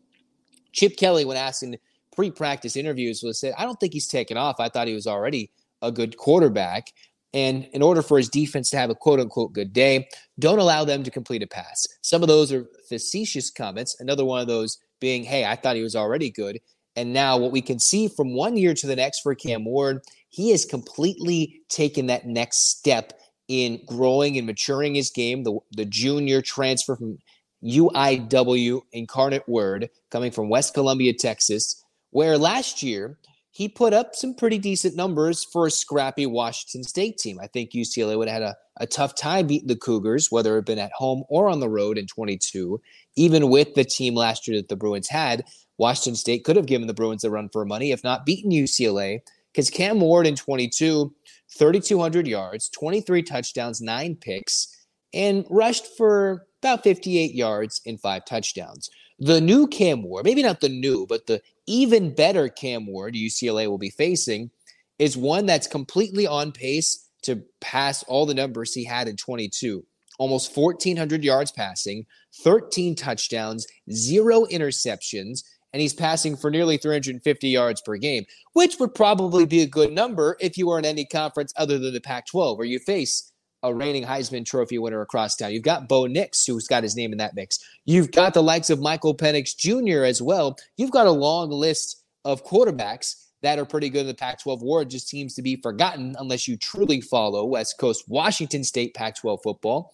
Chip 0.73 0.95
Kelly, 0.95 1.25
when 1.25 1.37
asked 1.37 1.63
in 1.63 1.77
pre-practice 2.15 2.75
interviews, 2.75 3.23
was 3.23 3.39
said, 3.39 3.53
"I 3.57 3.65
don't 3.65 3.79
think 3.79 3.93
he's 3.93 4.07
taken 4.07 4.37
off. 4.37 4.59
I 4.59 4.69
thought 4.69 4.87
he 4.87 4.93
was 4.93 5.07
already 5.07 5.51
a 5.81 5.91
good 5.91 6.17
quarterback." 6.17 6.93
And 7.33 7.65
in 7.71 7.81
order 7.81 8.01
for 8.01 8.17
his 8.17 8.29
defense 8.29 8.69
to 8.71 8.77
have 8.77 8.89
a 8.89 8.95
quote 8.95 9.19
unquote 9.19 9.53
good 9.53 9.71
day, 9.73 10.09
don't 10.39 10.59
allow 10.59 10.83
them 10.83 11.03
to 11.03 11.11
complete 11.11 11.43
a 11.43 11.47
pass. 11.47 11.87
Some 12.01 12.21
of 12.21 12.27
those 12.27 12.51
are 12.51 12.67
facetious 12.89 13.49
comments. 13.49 13.95
Another 13.99 14.25
one 14.25 14.41
of 14.41 14.47
those 14.47 14.79
being, 14.99 15.23
hey, 15.23 15.45
I 15.45 15.55
thought 15.55 15.75
he 15.75 15.83
was 15.83 15.95
already 15.95 16.29
good. 16.29 16.59
And 16.95 17.13
now, 17.13 17.37
what 17.37 17.53
we 17.53 17.61
can 17.61 17.79
see 17.79 18.09
from 18.09 18.33
one 18.33 18.57
year 18.57 18.73
to 18.73 18.87
the 18.87 18.97
next 18.97 19.21
for 19.21 19.33
Cam 19.33 19.63
Ward, 19.63 20.01
he 20.29 20.51
has 20.51 20.65
completely 20.65 21.61
taken 21.69 22.07
that 22.07 22.25
next 22.25 22.69
step 22.69 23.13
in 23.47 23.81
growing 23.85 24.37
and 24.37 24.45
maturing 24.45 24.95
his 24.95 25.09
game. 25.09 25.43
The, 25.43 25.57
the 25.71 25.85
junior 25.85 26.41
transfer 26.41 26.97
from 26.97 27.17
UIW 27.63 28.81
Incarnate 28.91 29.47
Word 29.47 29.89
coming 30.09 30.31
from 30.31 30.49
West 30.49 30.73
Columbia, 30.73 31.13
Texas, 31.13 31.81
where 32.11 32.37
last 32.37 32.83
year 32.83 33.17
he 33.51 33.67
put 33.67 33.93
up 33.93 34.15
some 34.15 34.33
pretty 34.33 34.57
decent 34.57 34.95
numbers 34.95 35.43
for 35.43 35.67
a 35.67 35.71
scrappy 35.71 36.25
Washington 36.25 36.83
State 36.83 37.17
team. 37.17 37.37
I 37.41 37.47
think 37.47 37.71
UCLA 37.71 38.17
would 38.17 38.29
have 38.29 38.41
had 38.41 38.49
a, 38.51 38.55
a 38.77 38.87
tough 38.87 39.13
time 39.13 39.47
beating 39.47 39.67
the 39.67 39.75
Cougars, 39.75 40.31
whether 40.31 40.53
it 40.53 40.59
had 40.59 40.65
been 40.65 40.79
at 40.79 40.93
home 40.93 41.23
or 41.27 41.49
on 41.49 41.59
the 41.59 41.69
road 41.69 41.97
in 41.97 42.07
22. 42.07 42.79
Even 43.17 43.49
with 43.49 43.73
the 43.73 43.83
team 43.83 44.15
last 44.15 44.47
year 44.47 44.57
that 44.57 44.69
the 44.69 44.77
Bruins 44.77 45.09
had, 45.09 45.43
Washington 45.77 46.15
State 46.15 46.45
could 46.45 46.55
have 46.55 46.65
given 46.65 46.87
the 46.87 46.93
Bruins 46.93 47.25
a 47.25 47.29
run 47.29 47.49
for 47.49 47.65
money, 47.65 47.91
if 47.91 48.03
not 48.05 48.25
beaten 48.25 48.51
UCLA, 48.51 49.19
because 49.51 49.69
Cam 49.69 49.99
Ward 49.99 50.27
in 50.27 50.35
22, 50.35 51.13
3,200 51.57 52.27
yards, 52.27 52.69
23 52.69 53.21
touchdowns, 53.23 53.81
nine 53.81 54.15
picks, 54.15 54.85
and 55.13 55.45
rushed 55.49 55.85
for 55.97 56.47
about 56.61 56.83
58 56.83 57.33
yards 57.33 57.81
and 57.85 57.99
five 57.99 58.23
touchdowns. 58.23 58.89
The 59.19 59.41
new 59.41 59.67
Cam 59.67 60.03
Ward, 60.03 60.23
maybe 60.23 60.41
not 60.41 60.61
the 60.61 60.69
new, 60.69 61.05
but 61.05 61.27
the 61.27 61.41
even 61.71 62.13
better 62.13 62.49
Cam 62.49 62.85
Ward 62.85 63.13
UCLA 63.13 63.67
will 63.67 63.77
be 63.77 63.89
facing 63.89 64.51
is 64.99 65.15
one 65.15 65.45
that's 65.45 65.67
completely 65.67 66.27
on 66.27 66.51
pace 66.51 67.07
to 67.23 67.43
pass 67.61 68.03
all 68.03 68.25
the 68.25 68.33
numbers 68.33 68.73
he 68.73 68.83
had 68.83 69.07
in 69.07 69.15
22. 69.15 69.85
Almost 70.19 70.55
1,400 70.55 71.23
yards 71.23 71.51
passing, 71.51 72.05
13 72.43 72.95
touchdowns, 72.95 73.65
zero 73.89 74.45
interceptions, 74.47 75.43
and 75.71 75.81
he's 75.81 75.93
passing 75.93 76.35
for 76.35 76.51
nearly 76.51 76.75
350 76.75 77.47
yards 77.47 77.81
per 77.81 77.95
game, 77.95 78.25
which 78.51 78.77
would 78.77 78.93
probably 78.93 79.45
be 79.45 79.61
a 79.61 79.67
good 79.67 79.93
number 79.93 80.35
if 80.41 80.57
you 80.57 80.67
were 80.67 80.77
in 80.77 80.83
any 80.83 81.05
conference 81.05 81.53
other 81.55 81.79
than 81.79 81.93
the 81.93 82.01
Pac 82.01 82.27
12, 82.27 82.57
where 82.57 82.67
you 82.67 82.79
face 82.79 83.30
a 83.63 83.73
reigning 83.73 84.03
Heisman 84.03 84.45
Trophy 84.45 84.77
winner 84.77 85.01
across 85.01 85.35
town. 85.35 85.51
You've 85.51 85.63
got 85.63 85.87
Bo 85.87 86.05
Nix, 86.05 86.45
who's 86.45 86.67
got 86.67 86.83
his 86.83 86.95
name 86.95 87.11
in 87.11 87.17
that 87.19 87.35
mix. 87.35 87.59
You've 87.85 88.11
got 88.11 88.33
the 88.33 88.43
likes 88.43 88.69
of 88.69 88.79
Michael 88.79 89.15
Penix 89.15 89.55
Jr. 89.55 90.03
as 90.03 90.21
well. 90.21 90.57
You've 90.77 90.91
got 90.91 91.07
a 91.07 91.11
long 91.11 91.49
list 91.51 92.03
of 92.25 92.45
quarterbacks 92.45 93.27
that 93.41 93.59
are 93.59 93.65
pretty 93.65 93.89
good 93.89 94.01
in 94.01 94.07
the 94.07 94.13
Pac 94.13 94.41
12 94.41 94.61
war. 94.61 94.81
It 94.81 94.89
just 94.89 95.07
seems 95.07 95.35
to 95.35 95.41
be 95.41 95.55
forgotten 95.55 96.15
unless 96.19 96.47
you 96.47 96.57
truly 96.57 97.01
follow 97.01 97.45
West 97.45 97.77
Coast 97.77 98.05
Washington 98.07 98.63
State 98.63 98.93
Pac 98.93 99.17
12 99.17 99.41
football. 99.43 99.93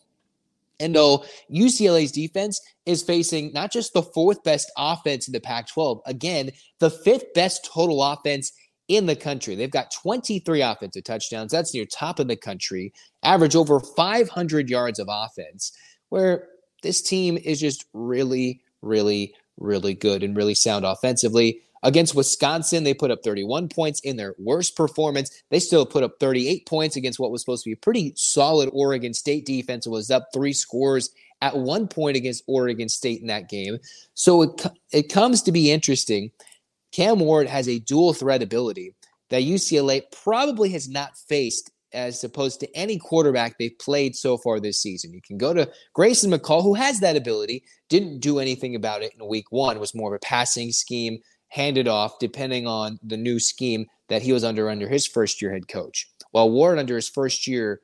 And 0.80 0.96
though 0.96 1.26
UCLA's 1.52 2.12
defense 2.12 2.62
is 2.86 3.02
facing 3.02 3.52
not 3.52 3.72
just 3.72 3.94
the 3.94 4.04
fourth 4.04 4.44
best 4.44 4.72
offense 4.78 5.28
in 5.28 5.32
the 5.32 5.40
Pac 5.40 5.68
12, 5.70 6.02
again, 6.06 6.52
the 6.80 6.92
fifth 6.92 7.34
best 7.34 7.66
total 7.66 8.04
offense 8.04 8.52
in 8.88 9.06
the 9.06 9.16
country. 9.16 9.56
They've 9.56 9.70
got 9.70 9.92
23 9.92 10.62
offensive 10.62 11.04
touchdowns. 11.04 11.52
That's 11.52 11.74
near 11.74 11.86
top 11.86 12.20
of 12.20 12.28
the 12.28 12.36
country, 12.36 12.94
average 13.24 13.56
over 13.56 13.80
500 13.80 14.70
yards 14.70 15.00
of 15.00 15.08
offense, 15.10 15.74
where 16.10 16.48
this 16.84 17.02
team 17.02 17.38
is 17.38 17.60
just 17.60 17.86
really, 17.94 18.62
really, 18.82 19.34
really 19.58 19.94
good 19.94 20.24
and 20.24 20.36
really 20.36 20.56
sound 20.56 20.86
offensively. 20.86 21.62
Against 21.84 22.16
Wisconsin, 22.16 22.84
they 22.84 22.94
put 22.94 23.12
up 23.12 23.24
31 23.24 23.70
points 23.70 24.00
in 24.02 24.18
their 24.18 24.36
worst 24.40 24.76
performance. 24.76 25.44
They 25.52 25.60
still 25.60 25.86
put 25.86 26.04
up 26.04 26.20
38 26.20 26.66
points 26.66 26.96
against 26.96 27.20
what 27.20 27.32
was 27.32 27.42
supposed 27.42 27.64
to 27.64 27.70
be 27.70 27.74
a 27.74 27.78
pretty 27.78 28.14
solid 28.16 28.70
Oregon 28.74 29.14
State 29.14 29.46
defense. 29.46 29.86
It 29.86 29.92
was 29.92 30.10
up 30.10 30.28
three 30.34 30.54
scores 30.54 31.12
at 31.42 31.56
one 31.56 31.88
point 31.88 32.18
against 32.18 32.44
Oregon 32.48 32.90
State 32.90 33.22
in 33.22 33.28
that 33.28 33.50
game. 33.50 33.78
So 34.16 34.42
it, 34.42 34.66
it 34.92 35.14
comes 35.14 35.44
to 35.44 35.52
be 35.52 35.72
interesting 35.72 36.32
Cam 36.98 37.20
Ward 37.20 37.48
has 37.48 37.70
a 37.70 37.78
dual 37.78 38.12
threat 38.12 38.42
ability 38.42 38.96
that 39.30 39.44
UCLA 39.44 40.02
probably 40.24 40.70
has 40.70 40.90
not 40.90 41.16
faced 41.16 41.70
as 41.94 42.24
opposed 42.24 42.60
to 42.60 42.76
any 42.76 42.98
quarterback 42.98 43.56
they've 43.60 43.78
played 43.80 44.16
so 44.16 44.36
far 44.36 44.60
this 44.60 44.82
season. 44.82 45.14
You 45.14 45.22
can 45.22 45.38
go 45.38 45.54
to 45.54 45.70
Grayson 45.94 46.32
McCall, 46.32 46.64
who 46.64 46.74
has 46.74 47.00
that 47.02 47.16
ability, 47.16 47.64
didn't 47.88 48.20
do 48.20 48.40
anything 48.40 48.76
about 48.76 49.04
it 49.04 49.14
in 49.18 49.28
week 49.28 49.46
one, 49.52 49.80
was 49.80 49.94
more 49.94 50.12
of 50.12 50.18
a 50.18 50.26
passing 50.26 50.72
scheme, 50.72 51.20
handed 51.50 51.88
off, 51.88 52.18
depending 52.20 52.66
on 52.66 52.98
the 53.04 53.16
new 53.16 53.40
scheme 53.40 53.86
that 54.10 54.24
he 54.24 54.34
was 54.34 54.44
under 54.44 54.68
under 54.68 54.90
his 54.90 55.06
first 55.06 55.40
year 55.40 55.54
head 55.54 55.68
coach. 55.68 56.10
While 56.32 56.50
Ward, 56.50 56.80
under 56.80 56.96
his 56.96 57.08
first 57.08 57.46
year 57.46 57.80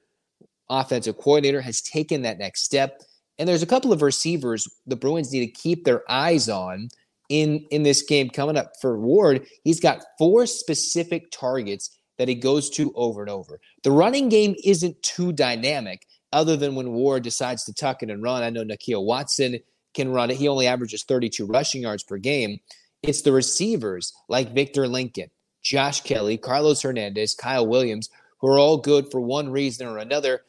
offensive 0.72 1.18
coordinator, 1.18 1.62
has 1.62 1.82
taken 1.82 2.24
that 2.24 2.40
next 2.40 2.64
step. 2.64 3.04
And 3.38 3.48
there's 3.48 3.64
a 3.64 3.68
couple 3.68 3.94
of 3.94 4.02
receivers 4.02 4.68
the 4.88 4.96
Bruins 4.96 5.32
need 5.32 5.46
to 5.46 5.62
keep 5.62 5.86
their 5.86 6.02
eyes 6.10 6.50
on 6.50 6.90
in 7.34 7.66
in 7.72 7.82
this 7.82 8.04
game 8.04 8.30
coming 8.30 8.58
up 8.58 8.74
for 8.80 9.00
Ward. 9.00 9.48
He's 9.64 9.80
got 9.80 10.04
four 10.20 10.46
specific 10.46 11.32
targets 11.32 11.98
that 12.20 12.28
he 12.28 12.36
goes 12.36 12.70
to 12.72 12.94
over 12.96 13.22
and 13.22 13.30
over. 13.30 13.60
The 13.82 13.92
running 13.92 14.30
game 14.30 14.56
isn't 14.64 15.02
too 15.02 15.34
dynamic, 15.34 16.06
other 16.32 16.56
than 16.56 16.76
when 16.76 16.94
Ward 16.94 17.24
decides 17.24 17.64
to 17.66 17.74
tuck 17.74 18.04
it 18.04 18.12
and 18.12 18.22
run. 18.22 18.44
I 18.44 18.52
know 18.52 18.64
Nakia 18.64 19.04
Watson 19.04 19.60
can 19.96 20.12
run 20.12 20.30
it. 20.30 20.38
He 20.38 20.48
only 20.48 20.68
averages 20.68 21.04
32 21.04 21.48
rushing 21.48 21.82
yards 21.82 22.04
per 22.04 22.18
game. 22.18 22.60
It's 23.02 23.24
the 23.24 23.32
receivers 23.32 24.14
like 24.30 24.54
Victor 24.54 24.88
Lincoln, 24.88 25.32
Josh 25.64 26.02
Kelly, 26.02 26.38
Carlos 26.38 26.84
Hernandez, 26.84 27.34
Kyle 27.34 27.66
Williams, 27.66 28.12
who 28.40 28.48
are 28.48 28.60
all 28.60 28.78
good 28.78 29.10
for 29.10 29.20
one 29.20 29.50
reason 29.50 29.88
or 29.88 29.98
another. 29.98 30.44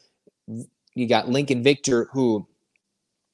You 0.93 1.07
got 1.07 1.29
Lincoln 1.29 1.63
Victor, 1.63 2.09
who 2.13 2.47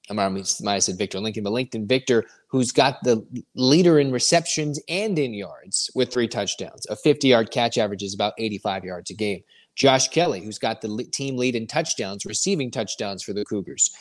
I 0.10 0.14
might 0.14 0.24
have 0.24 0.84
said 0.84 0.98
Victor 0.98 1.20
Lincoln, 1.20 1.44
but 1.44 1.54
Lincoln 1.54 1.88
Victor, 1.88 2.26
who's 2.48 2.72
got 2.72 3.04
the 3.04 3.26
leader 3.56 4.00
in 4.00 4.12
receptions 4.12 4.80
and 4.90 5.18
in 5.18 5.34
yards 5.34 5.90
with 5.96 6.12
three 6.12 6.28
touchdowns. 6.28 6.86
A 6.90 6.96
50 6.96 7.28
yard 7.28 7.52
catch 7.52 7.78
average 7.78 8.04
is 8.04 8.14
about 8.14 8.34
85 8.38 8.84
yards 8.84 9.12
a 9.12 9.14
game. 9.14 9.44
Josh 9.76 10.10
Kelly, 10.10 10.42
who's 10.42 10.60
got 10.60 10.82
the 10.82 11.08
team 11.12 11.38
lead 11.38 11.56
in 11.56 11.66
touchdowns, 11.66 12.26
receiving 12.26 12.72
touchdowns 12.72 13.24
for 13.24 13.34
the 13.34 13.46
Cougars. 13.46 13.92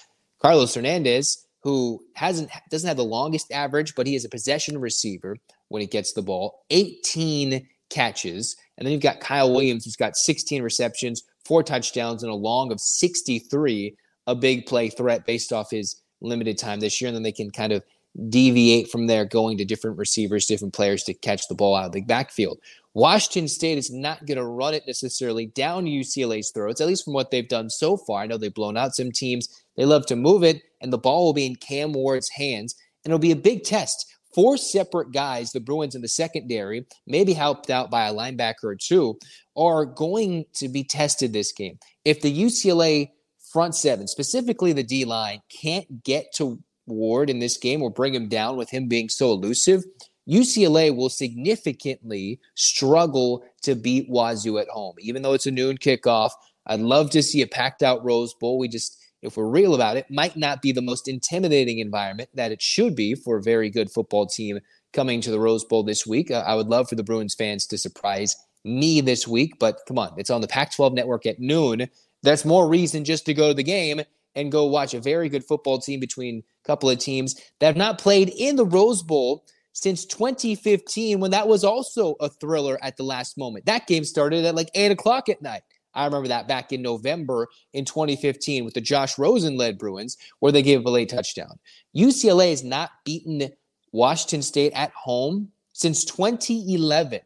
Carlos 0.40 0.74
Hernandez, 0.74 1.46
who 1.62 2.02
hasn't 2.14 2.50
doesn't 2.70 2.88
have 2.88 2.96
the 2.96 3.04
longest 3.04 3.52
average, 3.52 3.94
but 3.94 4.06
he 4.06 4.14
is 4.14 4.24
a 4.24 4.28
possession 4.28 4.78
receiver 4.78 5.36
when 5.68 5.80
he 5.80 5.86
gets 5.86 6.12
the 6.12 6.22
ball. 6.22 6.64
18 6.70 7.68
catches. 7.90 8.56
And 8.76 8.86
then 8.86 8.92
you've 8.92 9.02
got 9.02 9.20
Kyle 9.20 9.52
Williams, 9.52 9.84
who's 9.84 9.96
got 9.96 10.16
16 10.16 10.62
receptions, 10.62 11.22
four 11.44 11.62
touchdowns, 11.62 12.22
and 12.22 12.32
a 12.32 12.34
long 12.34 12.72
of 12.72 12.80
63 12.80 13.94
a 14.30 14.34
big 14.34 14.66
play 14.66 14.88
threat 14.88 15.26
based 15.26 15.52
off 15.52 15.70
his 15.70 16.00
limited 16.20 16.58
time 16.58 16.80
this 16.80 17.00
year, 17.00 17.08
and 17.08 17.16
then 17.16 17.22
they 17.22 17.32
can 17.32 17.50
kind 17.50 17.72
of 17.72 17.82
deviate 18.28 18.90
from 18.90 19.06
there, 19.06 19.24
going 19.24 19.56
to 19.58 19.64
different 19.64 19.98
receivers, 19.98 20.46
different 20.46 20.74
players 20.74 21.04
to 21.04 21.14
catch 21.14 21.46
the 21.48 21.54
ball 21.54 21.74
out 21.74 21.86
of 21.86 21.92
the 21.92 22.00
backfield. 22.02 22.58
Washington 22.94 23.46
State 23.46 23.78
is 23.78 23.90
not 23.90 24.26
going 24.26 24.36
to 24.36 24.44
run 24.44 24.74
it 24.74 24.82
necessarily 24.86 25.46
down 25.46 25.84
UCLA's 25.84 26.50
throats, 26.50 26.80
at 26.80 26.88
least 26.88 27.04
from 27.04 27.14
what 27.14 27.30
they've 27.30 27.48
done 27.48 27.70
so 27.70 27.96
far. 27.96 28.22
I 28.22 28.26
know 28.26 28.36
they've 28.36 28.52
blown 28.52 28.76
out 28.76 28.96
some 28.96 29.12
teams. 29.12 29.48
They 29.76 29.84
love 29.84 30.06
to 30.06 30.16
move 30.16 30.42
it, 30.42 30.62
and 30.80 30.92
the 30.92 30.98
ball 30.98 31.24
will 31.24 31.32
be 31.32 31.46
in 31.46 31.56
Cam 31.56 31.92
Ward's 31.92 32.30
hands, 32.30 32.74
and 33.04 33.10
it'll 33.10 33.20
be 33.20 33.30
a 33.32 33.36
big 33.36 33.62
test. 33.62 34.06
Four 34.34 34.56
separate 34.56 35.12
guys, 35.12 35.52
the 35.52 35.60
Bruins 35.60 35.94
in 35.94 36.02
the 36.02 36.08
secondary, 36.08 36.86
maybe 37.06 37.32
helped 37.32 37.70
out 37.70 37.90
by 37.90 38.06
a 38.06 38.14
linebacker 38.14 38.64
or 38.64 38.76
two, 38.76 39.18
are 39.56 39.84
going 39.84 40.44
to 40.54 40.68
be 40.68 40.84
tested 40.84 41.32
this 41.32 41.52
game. 41.52 41.78
If 42.04 42.20
the 42.22 42.42
UCLA 42.42 43.10
front 43.52 43.74
seven, 43.74 44.06
specifically 44.06 44.72
the 44.72 44.82
D 44.82 45.04
line, 45.04 45.42
can't 45.50 46.04
get 46.04 46.32
to 46.34 46.62
Ward 46.86 47.30
in 47.30 47.38
this 47.38 47.56
game 47.56 47.82
or 47.82 47.90
bring 47.90 48.14
him 48.14 48.28
down 48.28 48.56
with 48.56 48.70
him 48.70 48.88
being 48.88 49.08
so 49.08 49.32
elusive, 49.32 49.84
UCLA 50.28 50.94
will 50.94 51.08
significantly 51.08 52.40
struggle 52.54 53.44
to 53.62 53.74
beat 53.74 54.08
Wazoo 54.08 54.58
at 54.58 54.68
home. 54.68 54.94
Even 55.00 55.22
though 55.22 55.32
it's 55.32 55.46
a 55.46 55.50
noon 55.50 55.78
kickoff, 55.78 56.30
I'd 56.66 56.80
love 56.80 57.10
to 57.10 57.22
see 57.22 57.42
a 57.42 57.46
packed 57.46 57.82
out 57.82 58.04
Rose 58.04 58.34
Bowl. 58.34 58.58
We 58.58 58.68
just, 58.68 59.02
if 59.22 59.36
we're 59.36 59.48
real 59.48 59.74
about 59.74 59.96
it, 59.96 60.10
might 60.10 60.36
not 60.36 60.62
be 60.62 60.72
the 60.72 60.82
most 60.82 61.08
intimidating 61.08 61.78
environment 61.78 62.28
that 62.34 62.52
it 62.52 62.62
should 62.62 62.94
be 62.94 63.14
for 63.14 63.38
a 63.38 63.42
very 63.42 63.70
good 63.70 63.90
football 63.90 64.26
team 64.26 64.60
coming 64.92 65.20
to 65.22 65.30
the 65.30 65.40
Rose 65.40 65.64
Bowl 65.64 65.82
this 65.82 66.06
week. 66.06 66.30
Uh, 66.30 66.44
I 66.46 66.54
would 66.54 66.68
love 66.68 66.88
for 66.88 66.96
the 66.96 67.02
Bruins 67.02 67.34
fans 67.34 67.66
to 67.66 67.78
surprise 67.78 68.36
me 68.64 69.00
this 69.00 69.26
week, 69.26 69.54
but 69.58 69.78
come 69.88 69.98
on, 69.98 70.12
it's 70.18 70.30
on 70.30 70.42
the 70.42 70.48
Pac 70.48 70.74
12 70.74 70.92
network 70.92 71.26
at 71.26 71.40
noon 71.40 71.88
that's 72.22 72.44
more 72.44 72.68
reason 72.68 73.04
just 73.04 73.26
to 73.26 73.34
go 73.34 73.48
to 73.48 73.54
the 73.54 73.62
game 73.62 74.02
and 74.34 74.52
go 74.52 74.66
watch 74.66 74.94
a 74.94 75.00
very 75.00 75.28
good 75.28 75.44
football 75.44 75.78
team 75.78 76.00
between 76.00 76.42
a 76.64 76.66
couple 76.66 76.90
of 76.90 76.98
teams 76.98 77.34
that 77.58 77.66
have 77.66 77.76
not 77.76 77.98
played 77.98 78.28
in 78.28 78.56
the 78.56 78.64
Rose 78.64 79.02
Bowl 79.02 79.44
since 79.72 80.04
2015 80.04 81.20
when 81.20 81.30
that 81.30 81.48
was 81.48 81.64
also 81.64 82.14
a 82.20 82.28
thriller 82.28 82.78
at 82.82 82.96
the 82.96 83.02
last 83.02 83.38
moment. 83.38 83.66
That 83.66 83.86
game 83.86 84.04
started 84.04 84.44
at 84.44 84.54
like 84.54 84.70
8 84.74 84.90
o'clock 84.92 85.28
at 85.28 85.42
night. 85.42 85.62
I 85.94 86.04
remember 86.04 86.28
that 86.28 86.46
back 86.46 86.72
in 86.72 86.82
November 86.82 87.48
in 87.72 87.84
2015 87.84 88.64
with 88.64 88.74
the 88.74 88.80
Josh 88.80 89.18
Rosen 89.18 89.56
led 89.56 89.78
Bruins, 89.78 90.16
where 90.38 90.52
they 90.52 90.62
gave 90.62 90.84
a 90.84 90.90
late 90.90 91.08
touchdown. 91.08 91.58
UCLA 91.96 92.50
has 92.50 92.62
not 92.62 92.90
beaten 93.04 93.50
Washington 93.92 94.42
State 94.42 94.72
at 94.74 94.92
home 94.92 95.48
since 95.72 96.04
2011. 96.04 97.20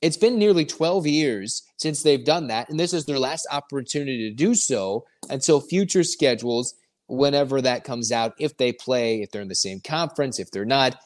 It's 0.00 0.16
been 0.16 0.38
nearly 0.38 0.64
12 0.64 1.06
years 1.06 1.62
since 1.76 2.02
they've 2.02 2.24
done 2.24 2.46
that, 2.48 2.68
and 2.68 2.78
this 2.78 2.92
is 2.92 3.04
their 3.04 3.18
last 3.18 3.46
opportunity 3.50 4.28
to 4.28 4.34
do 4.34 4.54
so 4.54 5.04
until 5.28 5.60
future 5.60 6.04
schedules, 6.04 6.74
whenever 7.08 7.60
that 7.62 7.84
comes 7.84 8.12
out, 8.12 8.34
if 8.38 8.56
they 8.56 8.72
play, 8.72 9.22
if 9.22 9.30
they're 9.30 9.42
in 9.42 9.48
the 9.48 9.54
same 9.54 9.80
conference, 9.80 10.38
if 10.38 10.50
they're 10.50 10.64
not. 10.64 10.96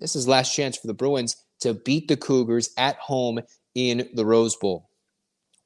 This 0.00 0.16
is 0.16 0.26
last 0.26 0.54
chance 0.54 0.76
for 0.76 0.86
the 0.86 0.94
Bruins 0.94 1.36
to 1.60 1.74
beat 1.74 2.08
the 2.08 2.16
Cougars 2.16 2.70
at 2.76 2.96
home 2.96 3.40
in 3.74 4.08
the 4.14 4.26
Rose 4.26 4.56
Bowl. 4.56 4.88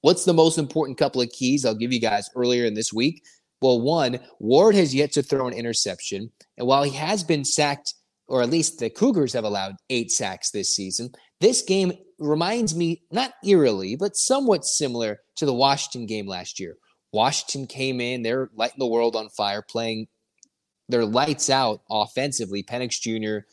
What's 0.02 0.24
the 0.26 0.34
most 0.34 0.58
important 0.58 0.98
couple 0.98 1.22
of 1.22 1.30
keys 1.30 1.64
I'll 1.64 1.74
give 1.74 1.92
you 1.92 2.00
guys 2.00 2.28
earlier 2.36 2.66
in 2.66 2.74
this 2.74 2.92
week? 2.92 3.22
Well, 3.62 3.80
one, 3.80 4.20
Ward 4.40 4.74
has 4.74 4.94
yet 4.94 5.12
to 5.12 5.22
throw 5.22 5.48
an 5.48 5.54
interception. 5.54 6.30
And 6.58 6.66
while 6.66 6.82
he 6.82 6.94
has 6.96 7.24
been 7.24 7.46
sacked, 7.46 7.94
or 8.28 8.42
at 8.42 8.50
least 8.50 8.78
the 8.78 8.90
Cougars 8.90 9.32
have 9.32 9.44
allowed 9.44 9.76
eight 9.90 10.10
sacks 10.10 10.50
this 10.50 10.74
season, 10.74 11.10
this 11.40 11.62
game 11.62 11.92
reminds 12.18 12.74
me, 12.74 13.02
not 13.10 13.34
eerily, 13.44 13.96
but 13.96 14.16
somewhat 14.16 14.64
similar 14.64 15.20
to 15.36 15.46
the 15.46 15.54
Washington 15.54 16.06
game 16.06 16.26
last 16.26 16.58
year. 16.58 16.76
Washington 17.12 17.66
came 17.66 18.00
in, 18.00 18.22
they're 18.22 18.50
lighting 18.54 18.78
the 18.78 18.86
world 18.86 19.14
on 19.14 19.28
fire, 19.28 19.62
playing 19.62 20.08
their 20.88 21.04
lights 21.04 21.50
out 21.50 21.82
offensively. 21.90 22.62
Penix 22.62 23.00
Jr. 23.00 23.46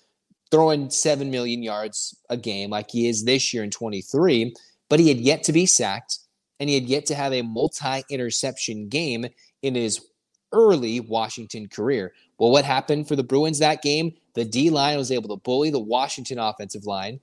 throwing 0.52 0.90
7 0.90 1.30
million 1.30 1.64
yards 1.64 2.16
a 2.30 2.38
game 2.38 2.70
like 2.72 2.92
he 2.92 3.08
is 3.08 3.24
this 3.24 3.54
year 3.54 3.64
in 3.64 3.70
23, 3.70 4.54
but 4.90 5.00
he 5.00 5.10
had 5.10 5.20
yet 5.20 5.44
to 5.44 5.54
be 5.54 5.66
sacked 5.66 6.20
and 6.60 6.70
he 6.70 6.76
had 6.76 6.86
yet 6.86 7.06
to 7.08 7.16
have 7.16 7.34
a 7.34 7.42
multi 7.42 8.04
interception 8.10 8.88
game 8.88 9.26
in 9.62 9.76
his 9.76 10.06
early 10.52 11.00
Washington 11.00 11.68
career. 11.68 12.14
Well, 12.38 12.52
what 12.52 12.66
happened 12.66 13.08
for 13.08 13.16
the 13.16 13.24
Bruins 13.24 13.60
that 13.60 13.82
game? 13.82 14.14
The 14.34 14.46
D 14.46 14.70
line 14.70 14.98
was 14.98 15.12
able 15.12 15.30
to 15.30 15.42
bully 15.42 15.70
the 15.70 15.80
Washington 15.80 16.40
offensive 16.40 16.86
line. 16.86 17.20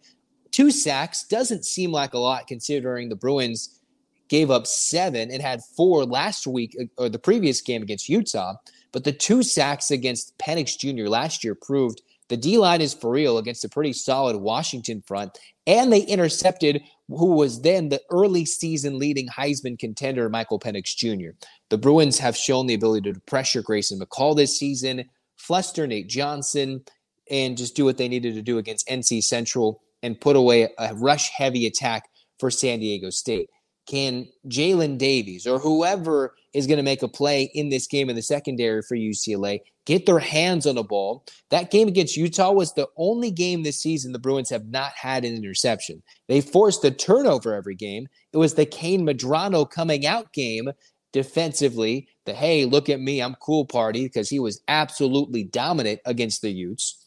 Two 0.50 0.70
sacks 0.70 1.24
doesn't 1.24 1.64
seem 1.64 1.92
like 1.92 2.14
a 2.14 2.18
lot 2.18 2.46
considering 2.46 3.08
the 3.08 3.16
Bruins 3.16 3.80
gave 4.28 4.50
up 4.50 4.66
seven 4.66 5.30
and 5.30 5.42
had 5.42 5.62
four 5.76 6.04
last 6.04 6.46
week 6.46 6.76
uh, 6.80 7.02
or 7.02 7.08
the 7.08 7.18
previous 7.18 7.60
game 7.60 7.82
against 7.82 8.08
Utah. 8.08 8.54
But 8.92 9.04
the 9.04 9.12
two 9.12 9.42
sacks 9.42 9.90
against 9.90 10.36
Penix 10.38 10.78
Jr. 10.78 11.08
last 11.08 11.44
year 11.44 11.54
proved 11.54 12.02
the 12.28 12.36
D 12.36 12.58
line 12.58 12.80
is 12.80 12.94
for 12.94 13.10
real 13.10 13.38
against 13.38 13.64
a 13.64 13.68
pretty 13.68 13.92
solid 13.92 14.36
Washington 14.36 15.02
front. 15.06 15.38
And 15.66 15.92
they 15.92 16.02
intercepted 16.02 16.82
who 17.08 17.34
was 17.34 17.62
then 17.62 17.88
the 17.88 18.02
early 18.10 18.44
season 18.44 18.98
leading 18.98 19.28
Heisman 19.28 19.78
contender, 19.78 20.28
Michael 20.28 20.60
Penix 20.60 20.94
Jr. 20.94 21.30
The 21.70 21.78
Bruins 21.78 22.18
have 22.18 22.36
shown 22.36 22.66
the 22.66 22.74
ability 22.74 23.12
to 23.12 23.20
pressure 23.20 23.62
Grayson 23.62 23.98
McCall 23.98 24.36
this 24.36 24.58
season, 24.58 25.04
fluster 25.36 25.86
Nate 25.86 26.08
Johnson, 26.08 26.84
and 27.30 27.56
just 27.56 27.76
do 27.76 27.84
what 27.84 27.98
they 27.98 28.08
needed 28.08 28.34
to 28.34 28.42
do 28.42 28.58
against 28.58 28.88
NC 28.88 29.22
Central 29.22 29.82
and 30.02 30.20
put 30.20 30.36
away 30.36 30.68
a 30.78 30.94
rush 30.94 31.30
heavy 31.30 31.66
attack 31.66 32.08
for 32.38 32.50
San 32.50 32.80
Diego 32.80 33.10
State. 33.10 33.50
Can 33.86 34.28
Jaylin 34.46 34.98
Davies 34.98 35.46
or 35.46 35.58
whoever 35.58 36.34
is 36.52 36.66
going 36.66 36.76
to 36.76 36.82
make 36.82 37.02
a 37.02 37.08
play 37.08 37.50
in 37.54 37.70
this 37.70 37.86
game 37.86 38.10
in 38.10 38.16
the 38.16 38.22
secondary 38.22 38.82
for 38.82 38.96
UCLA 38.96 39.60
get 39.88 40.04
their 40.04 40.18
hands 40.18 40.66
on 40.66 40.74
the 40.74 40.82
ball. 40.82 41.24
That 41.48 41.70
game 41.70 41.88
against 41.88 42.14
Utah 42.14 42.52
was 42.52 42.74
the 42.74 42.88
only 42.98 43.30
game 43.30 43.62
this 43.62 43.80
season 43.80 44.12
the 44.12 44.18
Bruins 44.18 44.50
have 44.50 44.66
not 44.66 44.92
had 44.92 45.24
an 45.24 45.34
interception. 45.34 46.02
They 46.28 46.42
forced 46.42 46.84
a 46.84 46.90
turnover 46.90 47.54
every 47.54 47.74
game. 47.74 48.06
It 48.34 48.36
was 48.36 48.52
the 48.52 48.66
Kain 48.66 49.06
Medrano 49.06 49.68
coming 49.68 50.04
out 50.04 50.34
game 50.34 50.68
defensively. 51.14 52.06
The 52.26 52.34
hey, 52.34 52.66
look 52.66 52.90
at 52.90 53.00
me, 53.00 53.22
I'm 53.22 53.34
cool 53.36 53.64
party 53.64 54.04
because 54.04 54.28
he 54.28 54.38
was 54.38 54.60
absolutely 54.68 55.44
dominant 55.44 56.00
against 56.04 56.42
the 56.42 56.50
Utes. 56.50 57.02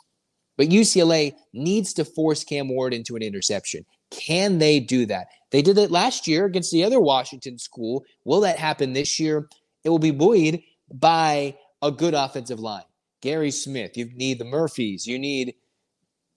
But 0.58 0.70
UCLA 0.70 1.34
needs 1.54 1.94
to 1.94 2.06
force 2.06 2.44
Cam 2.44 2.70
Ward 2.70 2.94
into 2.94 3.16
an 3.16 3.22
interception. 3.22 3.86
Can 4.12 4.60
they 4.60 4.80
do 4.80 5.06
that? 5.08 5.28
They 5.52 5.62
did 5.62 5.78
it 5.78 5.92
last 5.92 6.28
year 6.28 6.46
against 6.46 6.72
the 6.72 6.84
other 6.84 7.00
Washington 7.00 7.58
school. 7.58 8.04
Will 8.26 8.42
that 8.42 8.58
happen 8.58 8.94
this 8.94 9.20
year? 9.20 9.48
It 9.84 9.90
will 9.90 10.00
be 10.00 10.12
buoyed 10.12 10.62
by 10.94 11.56
a 11.82 11.92
good 11.92 12.14
offensive 12.14 12.60
line. 12.60 12.84
Gary 13.22 13.52
Smith, 13.52 13.96
you 13.98 14.10
need 14.16 14.40
the 14.40 14.46
Murphys, 14.46 15.06
you 15.06 15.20
need 15.20 15.56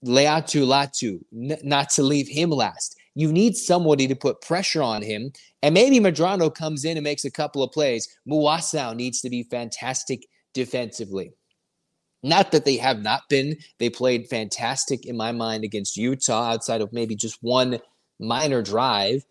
Laiatu 0.05 0.65
Latu, 0.65 1.19
n- 1.33 1.57
not 1.63 1.89
to 1.91 2.03
leave 2.03 2.27
him 2.27 2.51
last. 2.51 2.95
You 3.15 3.31
need 3.31 3.55
somebody 3.55 4.07
to 4.07 4.15
put 4.15 4.41
pressure 4.41 4.83
on 4.83 5.01
him. 5.01 5.31
And 5.63 5.73
maybe 5.73 5.99
Medrano 5.99 6.53
comes 6.53 6.85
in 6.85 6.97
and 6.97 7.03
makes 7.03 7.25
a 7.25 7.31
couple 7.31 7.63
of 7.63 7.71
plays. 7.71 8.07
Muasau 8.29 8.95
needs 8.95 9.21
to 9.21 9.29
be 9.29 9.43
fantastic 9.43 10.27
defensively. 10.53 11.31
Not 12.25 12.51
that 12.53 12.65
they 12.65 12.77
have 12.77 13.03
not 13.03 13.29
been. 13.29 13.55
They 13.77 13.91
played 13.91 14.27
fantastic 14.27 15.05
in 15.05 15.15
my 15.15 15.31
mind 15.31 15.63
against 15.63 15.95
Utah 15.95 16.53
outside 16.53 16.81
of 16.81 16.91
maybe 16.91 17.15
just 17.15 17.37
one 17.43 17.77
minor 18.19 18.63
drive. 18.63 19.23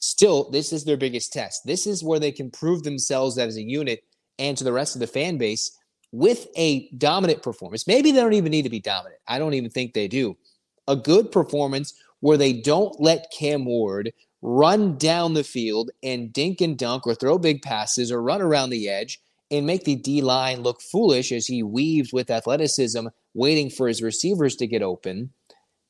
Still, 0.00 0.50
this 0.50 0.70
is 0.70 0.84
their 0.84 0.98
biggest 0.98 1.32
test. 1.32 1.62
This 1.64 1.86
is 1.86 2.04
where 2.04 2.20
they 2.20 2.30
can 2.30 2.50
prove 2.50 2.82
themselves 2.82 3.38
as 3.38 3.56
a 3.56 3.62
unit 3.62 4.04
and 4.38 4.54
to 4.58 4.64
the 4.64 4.72
rest 4.72 4.94
of 4.94 5.00
the 5.00 5.06
fan 5.06 5.38
base 5.38 5.78
with 6.12 6.46
a 6.58 6.90
dominant 6.98 7.42
performance. 7.42 7.86
Maybe 7.86 8.12
they 8.12 8.20
don't 8.20 8.34
even 8.34 8.50
need 8.50 8.64
to 8.64 8.70
be 8.70 8.80
dominant. 8.80 9.20
I 9.26 9.38
don't 9.38 9.54
even 9.54 9.70
think 9.70 9.94
they 9.94 10.06
do. 10.06 10.36
A 10.88 10.94
good 10.94 11.32
performance 11.32 11.94
where 12.20 12.36
they 12.36 12.52
don't 12.52 13.00
let 13.00 13.32
Cam 13.32 13.64
Ward 13.64 14.12
run 14.42 14.98
down 14.98 15.32
the 15.32 15.42
field 15.42 15.90
and 16.02 16.34
dink 16.34 16.60
and 16.60 16.76
dunk 16.76 17.06
or 17.06 17.14
throw 17.14 17.38
big 17.38 17.62
passes 17.62 18.12
or 18.12 18.20
run 18.20 18.42
around 18.42 18.68
the 18.68 18.90
edge 18.90 19.22
and 19.50 19.66
make 19.66 19.84
the 19.84 19.96
D 19.96 20.22
line 20.22 20.62
look 20.62 20.80
foolish 20.80 21.32
as 21.32 21.46
he 21.46 21.62
weaves 21.62 22.12
with 22.12 22.30
athleticism, 22.30 23.06
waiting 23.34 23.70
for 23.70 23.88
his 23.88 24.02
receivers 24.02 24.56
to 24.56 24.66
get 24.66 24.82
open. 24.82 25.30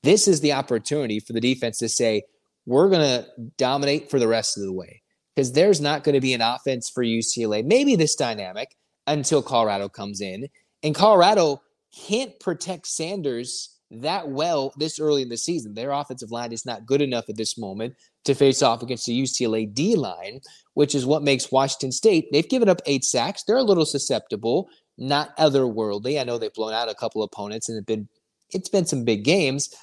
This 0.02 0.28
is 0.28 0.40
the 0.40 0.52
opportunity 0.52 1.20
for 1.20 1.32
the 1.32 1.40
defense 1.40 1.78
to 1.78 1.88
say, 1.88 2.22
we're 2.66 2.88
going 2.88 3.00
to 3.00 3.26
dominate 3.56 4.10
for 4.10 4.18
the 4.18 4.28
rest 4.28 4.56
of 4.56 4.64
the 4.64 4.72
way 4.72 5.02
because 5.34 5.52
there's 5.52 5.80
not 5.80 6.04
going 6.04 6.14
to 6.14 6.20
be 6.20 6.34
an 6.34 6.40
offense 6.40 6.90
for 6.90 7.04
UCLA, 7.04 7.64
maybe 7.64 7.96
this 7.96 8.14
dynamic 8.14 8.76
until 9.06 9.42
Colorado 9.42 9.88
comes 9.88 10.20
in. 10.20 10.48
And 10.82 10.94
Colorado 10.94 11.62
can't 12.06 12.38
protect 12.40 12.86
Sanders 12.86 13.76
that 13.90 14.28
well 14.28 14.72
this 14.76 14.98
early 14.98 15.22
in 15.22 15.28
the 15.28 15.36
season. 15.36 15.74
Their 15.74 15.92
offensive 15.92 16.32
line 16.32 16.52
is 16.52 16.66
not 16.66 16.86
good 16.86 17.00
enough 17.00 17.28
at 17.28 17.36
this 17.36 17.56
moment 17.56 17.94
to 18.26 18.34
face 18.34 18.62
off 18.62 18.82
against 18.82 19.06
the 19.06 19.22
UCLA 19.22 19.72
D 19.72 19.96
line, 19.96 20.40
which 20.74 20.94
is 20.94 21.06
what 21.06 21.22
makes 21.22 21.50
Washington 21.50 21.92
State. 21.92 22.28
They've 22.32 22.48
given 22.48 22.68
up 22.68 22.82
eight 22.86 23.04
sacks. 23.04 23.42
They're 23.42 23.56
a 23.56 23.62
little 23.62 23.86
susceptible, 23.86 24.68
not 24.98 25.36
otherworldly. 25.38 26.20
I 26.20 26.24
know 26.24 26.38
they've 26.38 26.52
blown 26.52 26.74
out 26.74 26.88
a 26.88 26.94
couple 26.94 27.22
opponents 27.22 27.68
and 27.68 27.76
have 27.76 27.86
been 27.86 28.08
it's 28.50 28.68
been 28.68 28.86
some 28.86 29.04
big 29.04 29.24
games, 29.24 29.74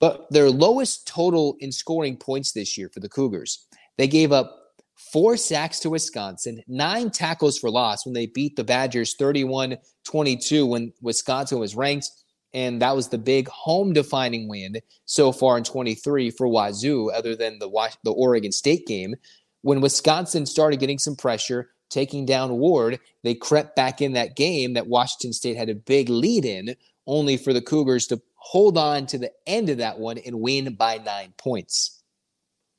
but 0.00 0.26
their 0.30 0.50
lowest 0.50 1.06
total 1.06 1.56
in 1.60 1.70
scoring 1.70 2.16
points 2.16 2.52
this 2.52 2.76
year 2.76 2.90
for 2.92 3.00
the 3.00 3.08
Cougars. 3.08 3.66
They 3.96 4.08
gave 4.08 4.32
up 4.32 4.54
four 5.12 5.36
sacks 5.36 5.78
to 5.80 5.90
Wisconsin, 5.90 6.62
nine 6.66 7.10
tackles 7.10 7.58
for 7.58 7.70
loss 7.70 8.04
when 8.04 8.14
they 8.14 8.26
beat 8.26 8.56
the 8.56 8.64
Badgers 8.64 9.14
31 9.14 9.76
22 10.04 10.66
when 10.66 10.92
Wisconsin 11.00 11.58
was 11.58 11.76
ranked. 11.76 12.10
And 12.54 12.80
that 12.80 12.96
was 12.96 13.08
the 13.08 13.18
big 13.18 13.48
home 13.48 13.92
defining 13.92 14.48
win 14.48 14.80
so 15.04 15.32
far 15.32 15.58
in 15.58 15.64
23 15.64 16.30
for 16.30 16.48
Wazoo, 16.48 17.10
other 17.10 17.36
than 17.36 17.58
the, 17.58 17.68
the 18.04 18.12
Oregon 18.12 18.52
State 18.52 18.86
game. 18.86 19.14
When 19.62 19.80
Wisconsin 19.80 20.46
started 20.46 20.80
getting 20.80 20.98
some 20.98 21.16
pressure, 21.16 21.70
taking 21.90 22.24
down 22.26 22.58
Ward, 22.58 23.00
they 23.22 23.34
crept 23.34 23.76
back 23.76 24.00
in 24.00 24.12
that 24.12 24.36
game 24.36 24.74
that 24.74 24.86
Washington 24.86 25.32
State 25.32 25.56
had 25.56 25.68
a 25.68 25.74
big 25.74 26.08
lead 26.08 26.44
in, 26.44 26.74
only 27.06 27.36
for 27.36 27.52
the 27.52 27.62
Cougars 27.62 28.06
to 28.08 28.20
hold 28.34 28.78
on 28.78 29.06
to 29.06 29.18
the 29.18 29.32
end 29.46 29.68
of 29.68 29.78
that 29.78 29.98
one 29.98 30.18
and 30.18 30.40
win 30.40 30.74
by 30.74 30.98
nine 30.98 31.34
points. 31.36 32.02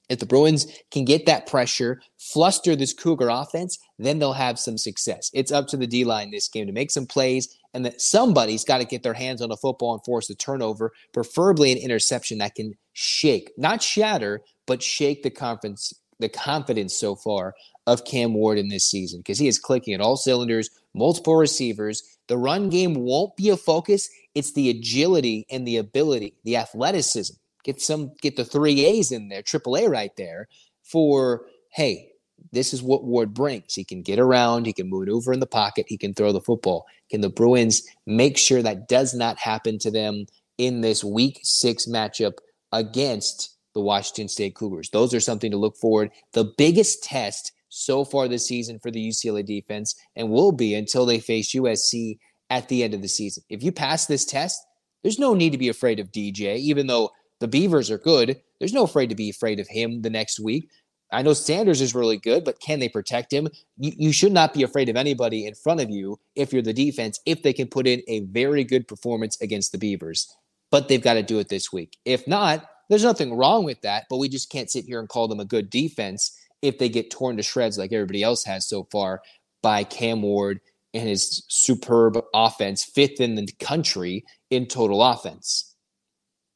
If 0.10 0.20
the 0.20 0.26
Bruins 0.26 0.66
can 0.90 1.06
get 1.06 1.28
that 1.28 1.46
pressure, 1.46 2.02
fluster 2.18 2.76
this 2.76 2.94
Cougar 2.94 3.30
offense, 3.30 3.78
then 4.00 4.18
they'll 4.18 4.34
have 4.34 4.58
some 4.58 4.78
success. 4.78 5.30
It's 5.34 5.52
up 5.52 5.68
to 5.68 5.78
the 5.78 5.86
D 5.86 6.04
line 6.04 6.32
this 6.32 6.48
game 6.48 6.66
to 6.66 6.74
make 6.74 6.90
some 6.90 7.06
plays, 7.06 7.59
and 7.74 7.86
that 7.86 8.02
somebody's 8.02 8.64
got 8.64 8.80
to 8.80 8.86
get 8.86 9.04
their 9.04 9.14
hands 9.14 9.42
on 9.42 9.52
a 9.52 9.58
football 9.58 9.94
and 9.94 10.04
force 10.04 10.30
a 10.30 10.36
turnover, 10.36 10.92
preferably 11.14 11.72
an 11.72 11.78
interception 11.78 12.40
that 12.40 12.56
can 12.56 12.74
shake, 12.94 13.52
not 13.58 13.82
shatter, 13.82 14.42
but 14.66 14.82
shake 14.82 15.24
the 15.24 15.30
confidence, 15.30 15.94
the 16.20 16.30
confidence 16.30 16.96
so 16.96 17.16
far 17.16 17.54
of 17.88 18.06
Cam 18.06 18.34
Ward 18.34 18.58
in 18.58 18.70
this 18.70 18.90
season 18.90 19.20
because 19.20 19.40
he 19.40 19.48
is 19.48 19.60
clicking 19.60 19.94
at 19.94 20.02
all 20.02 20.18
cylinders, 20.18 20.70
multiple 20.94 21.36
receivers. 21.36 22.04
The 22.28 22.38
run 22.38 22.70
game 22.70 22.94
won't 22.96 23.36
be 23.36 23.50
a 23.50 23.58
focus. 23.58 24.10
It's 24.36 24.54
the 24.54 24.70
agility 24.70 25.46
and 25.50 25.68
the 25.68 25.78
ability, 25.78 26.36
the 26.44 26.58
athleticism 26.58 27.34
Get 27.64 27.82
some, 27.82 28.14
get 28.22 28.36
the 28.36 28.46
three 28.46 28.86
A's 28.86 29.12
in 29.12 29.28
there, 29.28 29.42
triple 29.42 29.76
A 29.76 29.88
right 29.88 30.16
there 30.18 30.48
for, 30.84 31.46
hey, 31.72 32.09
this 32.52 32.74
is 32.74 32.82
what 32.82 33.04
Ward 33.04 33.34
brings. 33.34 33.74
He 33.74 33.84
can 33.84 34.02
get 34.02 34.20
around, 34.20 34.66
he 34.66 34.74
can 34.74 34.90
maneuver 34.90 35.34
in 35.34 35.40
the 35.40 35.48
pocket, 35.48 35.86
he 35.88 35.98
can 35.98 36.14
throw 36.14 36.32
the 36.32 36.42
football. 36.42 36.86
Can 37.10 37.22
the 37.22 37.30
Bruins 37.30 37.84
make 38.06 38.38
sure 38.38 38.62
that 38.62 38.88
does 38.88 39.14
not 39.14 39.38
happen 39.38 39.78
to 39.80 39.92
them 39.92 40.26
in 40.58 40.82
this 40.82 41.04
week 41.04 41.40
six 41.44 41.88
matchup 41.88 42.34
against 42.72 43.56
the 43.74 43.82
Washington 43.82 44.28
State 44.28 44.56
Cougars? 44.56 44.90
Those 44.90 45.14
are 45.14 45.20
something 45.20 45.52
to 45.52 45.58
look 45.58 45.78
forward. 45.78 46.12
The 46.34 46.52
biggest 46.58 47.04
test 47.04 47.52
so 47.70 48.04
far 48.04 48.28
this 48.28 48.48
season 48.48 48.80
for 48.80 48.92
the 48.92 49.08
UCLA 49.08 49.46
defense 49.46 49.96
and 50.16 50.30
will 50.30 50.52
be 50.52 50.74
until 50.74 51.06
they 51.06 51.20
face 51.20 51.54
USC 51.54 52.18
at 52.50 52.68
the 52.68 52.84
end 52.84 52.94
of 52.94 53.02
the 53.02 53.08
season. 53.08 53.44
If 53.50 53.64
you 53.64 53.72
pass 53.72 54.08
this 54.08 54.26
test, 54.26 54.60
there's 55.04 55.20
no 55.20 55.34
need 55.34 55.52
to 55.52 55.58
be 55.58 55.70
afraid 55.70 56.00
of 56.00 56.12
DJ, 56.12 56.58
even 56.58 56.88
though 56.88 57.12
the 57.40 57.48
Beavers 57.48 57.90
are 57.90 57.98
good. 57.98 58.42
There's 58.60 58.74
no 58.74 58.84
afraid 58.84 59.10
to 59.10 59.16
be 59.16 59.30
afraid 59.30 59.60
of 59.60 59.68
him 59.68 60.02
the 60.02 60.10
next 60.10 60.40
week. 60.40 60.70
I 61.12 61.24
know 61.24 61.34
Sanders 61.34 61.82
is 61.82 61.96
really 61.96 62.18
good, 62.18 62.44
but 62.44 62.60
can 62.60 62.80
they 62.80 62.90
protect 62.90 63.34
him? 63.34 63.48
You, 63.78 63.94
you 63.98 64.14
should 64.14 64.32
not 64.32 64.54
be 64.54 64.64
afraid 64.64 64.90
of 64.90 64.96
anybody 64.96 65.46
in 65.46 65.56
front 65.56 65.82
of 65.82 65.90
you 65.90 66.20
if 66.36 66.54
you're 66.54 66.62
the 66.62 66.74
defense, 66.74 67.20
if 67.26 67.42
they 67.42 67.54
can 67.54 67.68
put 67.68 67.88
in 67.88 68.02
a 68.08 68.22
very 68.22 68.64
good 68.64 68.88
performance 68.88 69.40
against 69.42 69.72
the 69.72 69.78
Beavers. 69.78 70.28
But 70.72 70.88
they've 70.88 71.02
got 71.02 71.16
to 71.16 71.24
do 71.24 71.40
it 71.40 71.50
this 71.50 71.74
week. 71.74 71.98
If 72.06 72.28
not, 72.28 72.66
there's 72.90 73.04
nothing 73.04 73.36
wrong 73.36 73.64
with 73.64 73.82
that, 73.82 74.06
but 74.10 74.18
we 74.18 74.30
just 74.30 74.52
can't 74.52 74.70
sit 74.70 74.86
here 74.86 75.00
and 75.00 75.10
call 75.10 75.28
them 75.28 75.40
a 75.40 75.46
good 75.46 75.70
defense 75.70 76.36
if 76.62 76.78
they 76.78 76.90
get 76.90 77.10
torn 77.10 77.38
to 77.38 77.44
shreds 77.44 77.78
like 77.78 77.92
everybody 77.92 78.22
else 78.22 78.44
has 78.44 78.68
so 78.68 78.88
far 78.92 79.22
by 79.64 79.84
Cam 79.84 80.22
Ward 80.22 80.60
and 80.94 81.08
his 81.08 81.44
superb 81.48 82.20
offense, 82.34 82.84
fifth 82.84 83.20
in 83.20 83.36
the 83.36 83.48
country 83.60 84.26
in 84.50 84.66
total 84.66 85.04
offense. 85.04 85.76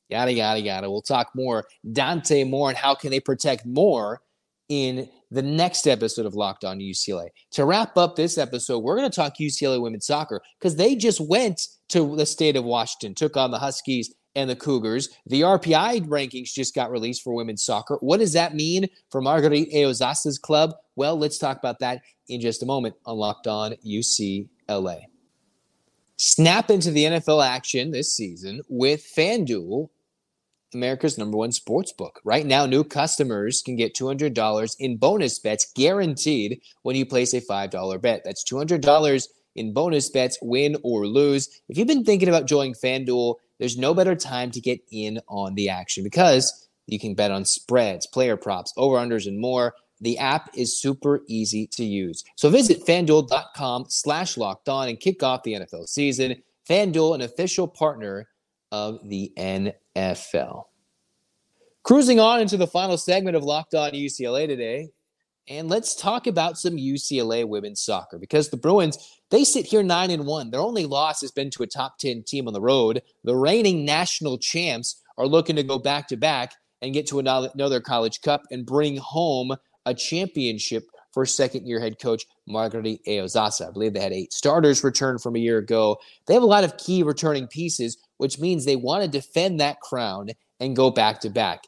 Yada, 0.09 0.33
yada, 0.33 0.59
yada. 0.59 0.91
We'll 0.91 1.01
talk 1.01 1.31
more. 1.35 1.65
Dante 1.91 2.43
Moore 2.43 2.69
and 2.69 2.77
how 2.77 2.93
can 2.93 3.09
they 3.09 3.19
protect 3.19 3.65
more 3.65 4.21
in 4.69 5.09
the 5.31 5.41
next 5.41 5.87
episode 5.87 6.25
of 6.25 6.35
Locked 6.35 6.63
On 6.63 6.79
UCLA. 6.79 7.29
To 7.51 7.65
wrap 7.65 7.97
up 7.97 8.15
this 8.15 8.37
episode, 8.37 8.79
we're 8.79 8.95
going 8.95 9.09
to 9.09 9.15
talk 9.15 9.37
UCLA 9.37 9.81
women's 9.81 10.05
soccer 10.05 10.41
because 10.59 10.75
they 10.75 10.95
just 10.95 11.19
went 11.19 11.67
to 11.89 12.15
the 12.15 12.25
state 12.25 12.55
of 12.55 12.63
Washington, 12.63 13.15
took 13.15 13.35
on 13.37 13.51
the 13.51 13.59
Huskies 13.59 14.13
and 14.35 14.49
the 14.49 14.55
Cougars. 14.55 15.09
The 15.27 15.41
RPI 15.41 16.07
rankings 16.07 16.53
just 16.53 16.75
got 16.75 16.91
released 16.91 17.23
for 17.23 17.33
women's 17.33 17.63
soccer. 17.63 17.97
What 18.01 18.19
does 18.19 18.33
that 18.33 18.55
mean 18.55 18.87
for 19.11 19.21
Margueritte 19.21 19.73
Aozasa's 19.73 20.37
club? 20.37 20.73
Well, 20.95 21.17
let's 21.17 21.37
talk 21.37 21.57
about 21.57 21.79
that 21.79 22.01
in 22.27 22.41
just 22.41 22.63
a 22.63 22.65
moment 22.65 22.95
on 23.05 23.17
Locked 23.17 23.47
On 23.47 23.75
UCLA. 23.85 25.01
Snap 26.17 26.69
into 26.69 26.91
the 26.91 27.05
NFL 27.05 27.45
action 27.45 27.91
this 27.91 28.15
season 28.15 28.61
with 28.69 29.05
FanDuel 29.15 29.89
America's 30.73 31.17
number 31.17 31.37
one 31.37 31.51
sports 31.51 31.91
book. 31.91 32.19
Right 32.23 32.45
now, 32.45 32.65
new 32.65 32.83
customers 32.83 33.61
can 33.61 33.75
get 33.75 33.95
$200 33.95 34.75
in 34.79 34.97
bonus 34.97 35.39
bets 35.39 35.71
guaranteed 35.75 36.61
when 36.81 36.95
you 36.95 37.05
place 37.05 37.33
a 37.33 37.41
$5 37.41 38.01
bet. 38.01 38.23
That's 38.23 38.43
$200 38.43 39.27
in 39.55 39.73
bonus 39.73 40.09
bets, 40.09 40.37
win 40.41 40.77
or 40.83 41.07
lose. 41.07 41.61
If 41.69 41.77
you've 41.77 41.87
been 41.87 42.03
thinking 42.03 42.29
about 42.29 42.47
joining 42.47 42.73
FanDuel, 42.73 43.35
there's 43.59 43.77
no 43.77 43.93
better 43.93 44.15
time 44.15 44.51
to 44.51 44.61
get 44.61 44.81
in 44.91 45.19
on 45.27 45.55
the 45.55 45.69
action 45.69 46.03
because 46.03 46.67
you 46.87 46.99
can 46.99 47.15
bet 47.15 47.31
on 47.31 47.45
spreads, 47.45 48.07
player 48.07 48.35
props, 48.35 48.73
over 48.77 48.97
unders, 48.97 49.27
and 49.27 49.39
more. 49.39 49.75
The 50.01 50.17
app 50.17 50.49
is 50.55 50.77
super 50.77 51.21
easy 51.27 51.67
to 51.67 51.85
use. 51.85 52.23
So 52.35 52.49
visit 52.49 52.85
fanduel.com 52.85 53.85
slash 53.87 54.37
locked 54.37 54.67
on 54.67 54.89
and 54.89 54.99
kick 54.99 55.23
off 55.23 55.43
the 55.43 55.53
NFL 55.53 55.87
season. 55.87 56.41
FanDuel, 56.69 57.15
an 57.15 57.21
official 57.21 57.67
partner 57.67 58.27
of 58.73 59.07
the 59.07 59.31
NFL. 59.37 60.63
Cruising 61.83 62.19
on 62.19 62.41
into 62.41 62.57
the 62.57 62.67
final 62.67 62.97
segment 62.97 63.37
of 63.37 63.43
Locked 63.43 63.75
On 63.75 63.91
UCLA 63.91 64.47
today, 64.47 64.89
and 65.47 65.69
let's 65.69 65.95
talk 65.95 66.25
about 66.25 66.57
some 66.57 66.75
UCLA 66.75 67.47
women's 67.47 67.81
soccer 67.81 68.17
because 68.17 68.49
the 68.49 68.57
Bruins, 68.57 68.97
they 69.29 69.43
sit 69.43 69.67
here 69.67 69.83
9 69.83 70.09
and 70.09 70.25
1. 70.25 70.49
Their 70.49 70.61
only 70.61 70.85
loss 70.85 71.21
has 71.21 71.31
been 71.31 71.51
to 71.51 71.63
a 71.63 71.67
top 71.67 71.99
10 71.99 72.23
team 72.23 72.47
on 72.47 72.53
the 72.53 72.61
road. 72.61 73.03
The 73.23 73.35
reigning 73.35 73.85
national 73.85 74.39
champs 74.39 75.01
are 75.17 75.27
looking 75.27 75.55
to 75.57 75.63
go 75.63 75.77
back 75.77 76.07
to 76.07 76.17
back 76.17 76.53
and 76.81 76.93
get 76.93 77.05
to 77.07 77.19
another 77.19 77.79
college 77.79 78.21
cup 78.21 78.41
and 78.49 78.65
bring 78.65 78.97
home 78.97 79.55
a 79.85 79.93
championship 79.93 80.85
for 81.13 81.25
second 81.25 81.67
year 81.67 81.79
head 81.79 81.99
coach 81.99 82.25
Margueritte 82.49 83.05
Aozasa. 83.07 83.69
I 83.69 83.71
believe 83.71 83.93
they 83.93 83.99
had 83.99 84.11
eight 84.11 84.33
starters 84.33 84.83
return 84.83 85.19
from 85.19 85.35
a 85.35 85.39
year 85.39 85.59
ago. 85.59 85.97
They 86.25 86.33
have 86.33 86.43
a 86.43 86.47
lot 86.47 86.63
of 86.63 86.77
key 86.77 87.03
returning 87.03 87.47
pieces, 87.47 87.97
which 88.23 88.39
means 88.39 88.63
they 88.63 88.77
want 88.77 89.03
to 89.03 89.09
defend 89.09 89.59
that 89.59 89.81
crown 89.81 90.29
and 90.61 90.77
go 90.77 90.89
back 90.89 91.19
to 91.19 91.29
back. 91.29 91.65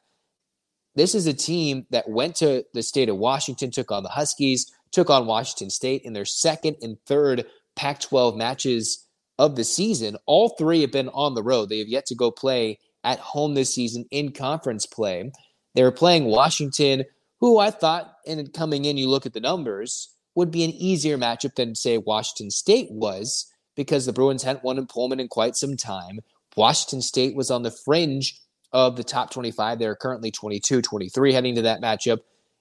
This 0.95 1.13
is 1.13 1.27
a 1.27 1.33
team 1.33 1.85
that 1.89 2.09
went 2.09 2.35
to 2.37 2.63
the 2.73 2.81
state 2.81 3.09
of 3.09 3.17
Washington, 3.17 3.71
took 3.71 3.91
on 3.91 4.03
the 4.03 4.09
Huskies, 4.09 4.71
took 4.93 5.09
on 5.09 5.25
Washington 5.25 5.69
State 5.69 6.03
in 6.03 6.13
their 6.13 6.23
second 6.23 6.77
and 6.81 6.97
third 7.05 7.43
Pac 7.75 7.99
12 7.99 8.37
matches 8.37 9.05
of 9.37 9.57
the 9.57 9.65
season. 9.65 10.15
All 10.27 10.47
three 10.47 10.79
have 10.79 10.93
been 10.93 11.09
on 11.09 11.35
the 11.35 11.43
road. 11.43 11.67
They 11.67 11.79
have 11.79 11.89
yet 11.89 12.05
to 12.05 12.15
go 12.15 12.31
play 12.31 12.79
at 13.03 13.19
home 13.19 13.53
this 13.53 13.75
season 13.75 14.05
in 14.09 14.31
conference 14.31 14.85
play. 14.85 15.29
They 15.73 15.83
were 15.83 15.91
playing 15.91 16.23
Washington, 16.23 17.03
who 17.41 17.59
I 17.59 17.69
thought, 17.69 18.13
and 18.25 18.53
coming 18.53 18.85
in, 18.85 18.95
you 18.95 19.09
look 19.09 19.25
at 19.25 19.33
the 19.33 19.41
numbers, 19.41 20.07
would 20.35 20.51
be 20.51 20.63
an 20.63 20.71
easier 20.71 21.17
matchup 21.17 21.55
than, 21.55 21.75
say, 21.75 21.97
Washington 21.97 22.49
State 22.49 22.87
was 22.91 23.51
because 23.75 24.05
the 24.05 24.13
Bruins 24.13 24.43
hadn't 24.43 24.63
won 24.63 24.77
in 24.77 24.87
Pullman 24.87 25.19
in 25.19 25.27
quite 25.27 25.57
some 25.57 25.75
time. 25.75 26.21
Washington 26.55 27.01
State 27.01 27.35
was 27.35 27.51
on 27.51 27.63
the 27.63 27.71
fringe 27.71 28.39
of 28.71 28.95
the 28.95 29.03
top 29.03 29.31
25. 29.31 29.79
They're 29.79 29.95
currently 29.95 30.31
22, 30.31 30.81
23 30.81 31.33
heading 31.33 31.55
to 31.55 31.61
that 31.63 31.81
matchup. 31.81 32.19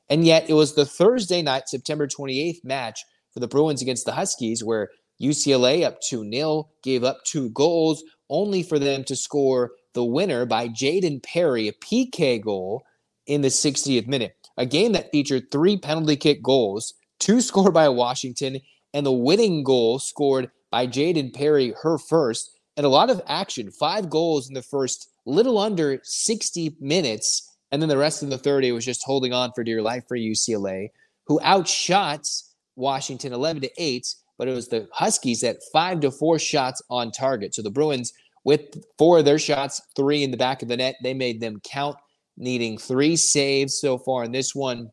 And 0.09 0.25
yet 0.25 0.49
it 0.49 0.55
was 0.55 0.75
the 0.75 0.85
Thursday 0.85 1.43
night, 1.43 1.69
September 1.69 2.07
28th 2.07 2.65
match 2.65 3.05
for 3.33 3.41
the 3.41 3.49
Bruins 3.49 3.83
against 3.83 4.05
the 4.05 4.13
Huskies 4.13 4.63
where 4.63 4.91
UCLA 5.21 5.85
up 5.85 6.01
2 6.01 6.31
0 6.31 6.69
gave 6.83 7.05
up 7.05 7.19
two 7.25 7.51
goals, 7.51 8.05
only 8.29 8.63
for 8.63 8.79
them 8.79 9.05
to 9.05 9.17
score 9.17 9.73
the 9.95 10.05
winner 10.05 10.45
by 10.45 10.69
Jaden 10.69 11.23
Perry, 11.23 11.69
a 11.69 11.73
PK 11.73 12.41
goal 12.41 12.85
in 13.27 13.43
the 13.43 13.49
60th 13.49 14.07
minute. 14.07 14.37
A 14.57 14.67
game 14.67 14.93
that 14.93 15.11
featured 15.11 15.51
three 15.51 15.77
penalty 15.77 16.17
kick 16.17 16.43
goals, 16.43 16.95
two 17.19 17.41
scored 17.41 17.75
by 17.75 17.89
Washington, 17.89 18.61
and 18.93 19.07
the 19.07 19.13
winning 19.13 19.65
goal 19.65 19.99
scored 19.99 20.51
by 20.71 20.87
Jaden 20.87 21.33
Perry, 21.35 21.75
her 21.83 21.99
first 21.99 22.54
and 22.77 22.87
a 22.87 22.89
lot 22.89 23.11
of 23.11 23.23
action. 23.27 23.71
Five 23.71 24.11
goals 24.11 24.49
in 24.49 24.55
the 24.55 24.63
first 24.63 25.11
little 25.27 25.59
under 25.59 26.01
60 26.03 26.77
minutes. 26.81 27.57
And 27.73 27.81
then 27.81 27.89
the 27.89 27.99
rest 27.99 28.23
of 28.23 28.31
the 28.31 28.39
30 28.39 28.73
was 28.73 28.85
just 28.85 29.05
holding 29.05 29.33
on 29.33 29.53
for 29.55 29.65
dear 29.65 29.83
life 29.83 30.05
for 30.07 30.17
UCLA, 30.17 30.89
who 31.27 31.41
outshot 31.43 32.29
Washington 32.77 33.33
11 33.33 33.63
to 33.63 33.71
8. 33.77 34.07
But 34.39 34.49
it 34.49 34.53
was 34.53 34.69
the 34.69 34.89
Huskies 34.93 35.45
at 35.45 35.59
five 35.73 36.01
to 36.01 36.11
four 36.11 36.39
shots 36.39 36.83
on 36.91 37.13
target. 37.13 37.55
So 37.55 37.63
the 37.63 37.71
Bruins, 37.71 38.13
with 38.45 38.83
four 38.99 39.19
of 39.19 39.25
their 39.25 39.39
shots, 39.39 39.81
three 39.97 40.23
in 40.23 40.31
the 40.31 40.37
back 40.37 40.63
of 40.63 40.69
the 40.69 40.77
net, 40.77 40.97
they 41.03 41.15
made 41.15 41.41
them 41.41 41.61
count, 41.65 41.97
needing 42.37 42.77
three 42.77 43.17
saves 43.17 43.79
so 43.79 43.97
far 43.97 44.25
in 44.25 44.33
this 44.33 44.55
one. 44.55 44.91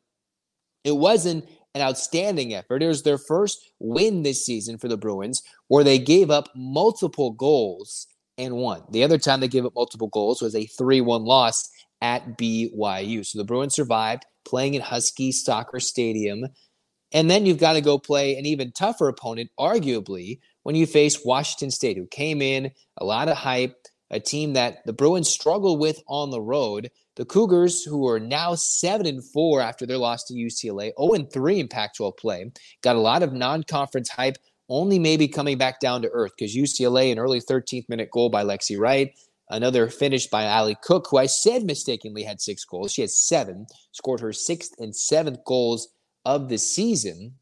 It 0.84 0.96
wasn't 0.96 1.46
an 1.74 1.82
outstanding 1.82 2.54
effort. 2.54 2.84
It 2.84 2.88
was 2.88 3.04
their 3.04 3.18
first 3.18 3.60
win 3.80 4.24
this 4.24 4.46
season 4.46 4.78
for 4.78 4.88
the 4.88 4.98
Bruins, 4.98 5.42
where 5.68 5.84
they 5.84 6.00
gave 6.00 6.30
up 6.30 6.50
multiple 6.56 7.32
goals 7.32 8.08
and 8.38 8.56
won. 8.56 8.84
The 8.92 9.04
other 9.04 9.18
time 9.18 9.40
they 9.40 9.48
gave 9.48 9.66
up 9.66 9.76
multiple 9.76 10.08
goals 10.08 10.42
was 10.42 10.56
a 10.56 10.66
3 10.66 11.02
1 11.02 11.24
loss 11.24 11.70
at 12.02 12.38
BYU. 12.38 13.26
So 13.26 13.38
the 13.38 13.46
Bruins 13.46 13.76
survived 13.76 14.26
playing 14.46 14.74
in 14.74 14.82
Husky 14.82 15.32
Soccer 15.32 15.80
Stadium. 15.80 16.48
And 17.14 17.30
then 17.30 17.46
you've 17.46 17.58
got 17.60 17.74
to 17.74 17.82
go 17.82 17.98
play 17.98 18.38
an 18.38 18.46
even 18.46 18.72
tougher 18.72 19.08
opponent, 19.08 19.52
arguably, 19.60 20.40
when 20.64 20.76
you 20.76 20.86
face 20.86 21.26
Washington 21.26 21.70
State, 21.72 21.98
who 21.98 22.08
came 22.08 22.42
in, 22.42 22.72
a 22.98 23.06
lot 23.06 23.28
of 23.28 23.38
hype, 23.38 23.76
a 24.10 24.20
team 24.20 24.54
that 24.54 24.86
the 24.86 24.94
Bruins 24.94 25.30
struggle 25.30 25.78
with 25.78 26.02
on 26.08 26.30
the 26.30 26.42
road. 26.42 26.90
The 27.22 27.26
Cougars, 27.26 27.84
who 27.84 28.08
are 28.08 28.20
now 28.20 28.56
7 28.56 29.06
and 29.06 29.24
4 29.24 29.62
after 29.62 29.86
their 29.86 30.00
loss 30.00 30.24
to 30.24 30.34
UCLA, 30.34 30.92
0 31.00 31.14
and 31.14 31.32
3 31.32 31.60
in 31.60 31.68
Pac 31.68 31.94
12 31.94 32.18
play, 32.18 32.52
got 32.82 32.96
a 32.96 33.00
lot 33.00 33.22
of 33.22 33.32
non 33.32 33.62
conference 33.62 34.10
hype, 34.10 34.38
only 34.70 34.98
maybe 34.98 35.28
coming 35.28 35.56
back 35.56 35.80
down 35.80 36.02
to 36.02 36.10
earth 36.14 36.32
because 36.36 36.56
UCLA, 36.56 37.12
an 37.12 37.20
early 37.20 37.40
13th 37.40 37.88
minute 37.90 38.10
goal 38.10 38.30
by 38.30 38.44
Lexi 38.44 38.76
Wright, 38.76 39.14
another 39.52 39.88
finish 39.88 40.26
by 40.26 40.48
Ali 40.48 40.76
Cook, 40.82 41.10
who 41.12 41.18
I 41.18 41.28
said 41.28 41.64
mistakenly 41.64 42.24
had 42.24 42.42
six 42.42 42.66
goals. 42.66 42.92
She 42.92 43.04
has 43.04 43.16
seven, 43.16 43.68
scored 43.92 44.22
her 44.22 44.34
sixth 44.34 44.74
and 44.80 44.96
seventh 44.96 45.46
goals 45.46 45.90
of 46.26 46.50
the 46.50 46.58
season 46.58 47.36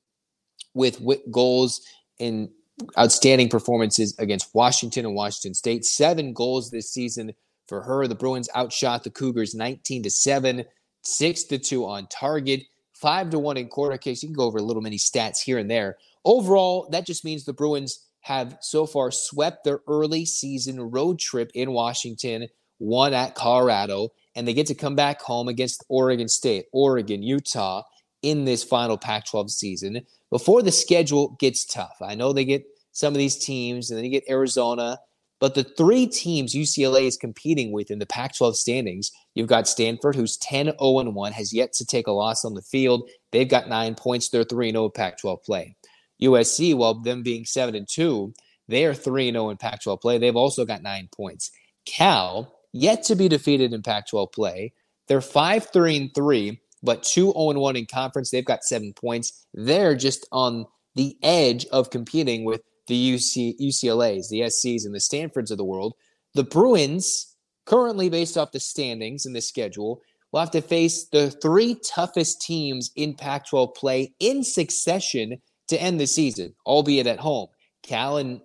with 0.73 0.99
goals 1.31 1.79
in 2.17 2.49
outstanding 2.97 3.47
performances 3.47 4.13
against 4.19 4.53
Washington 4.53 5.05
and 5.05 5.15
Washington 5.15 5.53
State. 5.53 5.85
Seven 5.85 6.33
goals 6.33 6.69
this 6.69 6.91
season 6.91 7.33
for 7.69 7.81
her. 7.83 8.07
The 8.07 8.15
Bruins 8.15 8.49
outshot 8.55 9.03
the 9.03 9.09
Cougars 9.09 9.55
19 9.55 10.03
to 10.03 10.09
7, 10.09 10.65
6 11.03 11.43
to 11.43 11.57
2 11.57 11.85
on 11.85 12.07
target, 12.07 12.63
5 12.93 13.29
to 13.29 13.39
1 13.39 13.57
in 13.57 13.69
corner 13.69 13.97
kicks. 13.97 14.21
You 14.21 14.29
can 14.29 14.35
go 14.35 14.45
over 14.45 14.57
a 14.57 14.63
little 14.63 14.81
mini 14.81 14.97
stats 14.97 15.39
here 15.39 15.57
and 15.57 15.71
there. 15.71 15.97
Overall, 16.25 16.89
that 16.91 17.05
just 17.05 17.23
means 17.23 17.45
the 17.45 17.53
Bruins 17.53 18.05
have 18.21 18.57
so 18.59 18.85
far 18.85 19.11
swept 19.11 19.63
their 19.63 19.79
early 19.87 20.25
season 20.25 20.81
road 20.81 21.19
trip 21.19 21.51
in 21.53 21.71
Washington, 21.71 22.47
one 22.79 23.13
at 23.13 23.35
Colorado, 23.35 24.09
and 24.35 24.47
they 24.47 24.53
get 24.53 24.67
to 24.67 24.75
come 24.75 24.95
back 24.95 25.21
home 25.21 25.47
against 25.47 25.85
Oregon 25.87 26.27
State, 26.27 26.65
Oregon, 26.73 27.23
Utah, 27.23 27.83
in 28.21 28.45
this 28.45 28.63
final 28.63 28.97
Pac 28.97 29.25
12 29.25 29.51
season 29.51 30.05
before 30.29 30.61
the 30.61 30.71
schedule 30.71 31.37
gets 31.39 31.65
tough. 31.65 31.97
I 32.01 32.15
know 32.15 32.33
they 32.33 32.45
get 32.45 32.65
some 32.91 33.13
of 33.13 33.17
these 33.17 33.37
teams, 33.37 33.89
and 33.89 33.97
then 33.97 34.03
you 34.03 34.11
get 34.11 34.29
Arizona. 34.29 34.99
But 35.39 35.55
the 35.55 35.63
three 35.63 36.05
teams 36.05 36.53
UCLA 36.53 37.03
is 37.03 37.15
competing 37.15 37.71
with 37.71 37.91
in 37.91 37.99
the 37.99 38.05
Pac 38.05 38.35
12 38.37 38.57
standings, 38.57 39.11
you've 39.35 39.47
got 39.47 39.67
Stanford, 39.67 40.15
who's 40.15 40.37
10 40.37 40.65
0 40.65 40.75
1, 40.79 41.31
has 41.31 41.53
yet 41.53 41.71
to 41.73 41.85
take 41.85 42.07
a 42.07 42.11
loss 42.11 42.43
on 42.43 42.55
the 42.55 42.61
field. 42.61 43.09
They've 43.31 43.47
got 43.47 43.69
nine 43.69 43.95
points. 43.95 44.29
They're 44.29 44.43
3 44.43 44.71
0 44.71 44.89
Pac 44.89 45.19
12 45.19 45.43
play. 45.43 45.75
USC, 46.21 46.75
while 46.75 46.95
them 46.95 47.23
being 47.23 47.45
7 47.45 47.73
and 47.73 47.87
2, 47.87 48.33
they 48.67 48.85
are 48.85 48.93
3 48.93 49.31
0 49.31 49.49
in 49.49 49.57
Pac 49.57 49.81
12 49.81 50.01
play. 50.01 50.17
They've 50.17 50.35
also 50.35 50.65
got 50.65 50.83
nine 50.83 51.07
points. 51.11 51.51
Cal, 51.85 52.53
yet 52.73 53.03
to 53.03 53.15
be 53.15 53.29
defeated 53.29 53.73
in 53.73 53.81
Pac 53.81 54.09
12 54.09 54.31
play, 54.33 54.73
they're 55.07 55.21
5 55.21 55.69
3 55.71 55.97
and 55.97 56.13
3, 56.13 56.59
but 56.83 57.03
2 57.03 57.31
0 57.31 57.59
1 57.59 57.75
in 57.77 57.85
conference. 57.85 58.29
They've 58.29 58.43
got 58.43 58.65
seven 58.65 58.93
points. 58.93 59.45
They're 59.53 59.95
just 59.95 60.27
on 60.33 60.65
the 60.95 61.17
edge 61.23 61.65
of 61.67 61.91
competing 61.91 62.43
with 62.43 62.61
the 62.89 63.13
UC, 63.15 63.57
UCLAs, 63.61 64.27
the 64.29 64.41
SCs, 64.41 64.85
and 64.85 64.93
the 64.93 64.99
Stanfords 64.99 65.51
of 65.51 65.57
the 65.57 65.63
world. 65.63 65.93
The 66.33 66.43
Bruins, 66.43 67.35
currently 67.65 68.09
based 68.09 68.37
off 68.37 68.51
the 68.51 68.59
standings 68.59 69.25
and 69.25 69.35
the 69.35 69.41
schedule, 69.41 70.01
will 70.31 70.41
have 70.41 70.51
to 70.51 70.61
face 70.61 71.05
the 71.05 71.31
three 71.31 71.75
toughest 71.75 72.41
teams 72.41 72.91
in 72.95 73.13
Pac 73.13 73.47
12 73.47 73.73
play 73.75 74.13
in 74.19 74.43
succession 74.43 75.41
to 75.69 75.81
end 75.81 75.99
the 75.99 76.07
season, 76.07 76.53
albeit 76.65 77.07
at 77.07 77.19
home. 77.19 77.47
Cal 77.83 78.17
in 78.17 78.41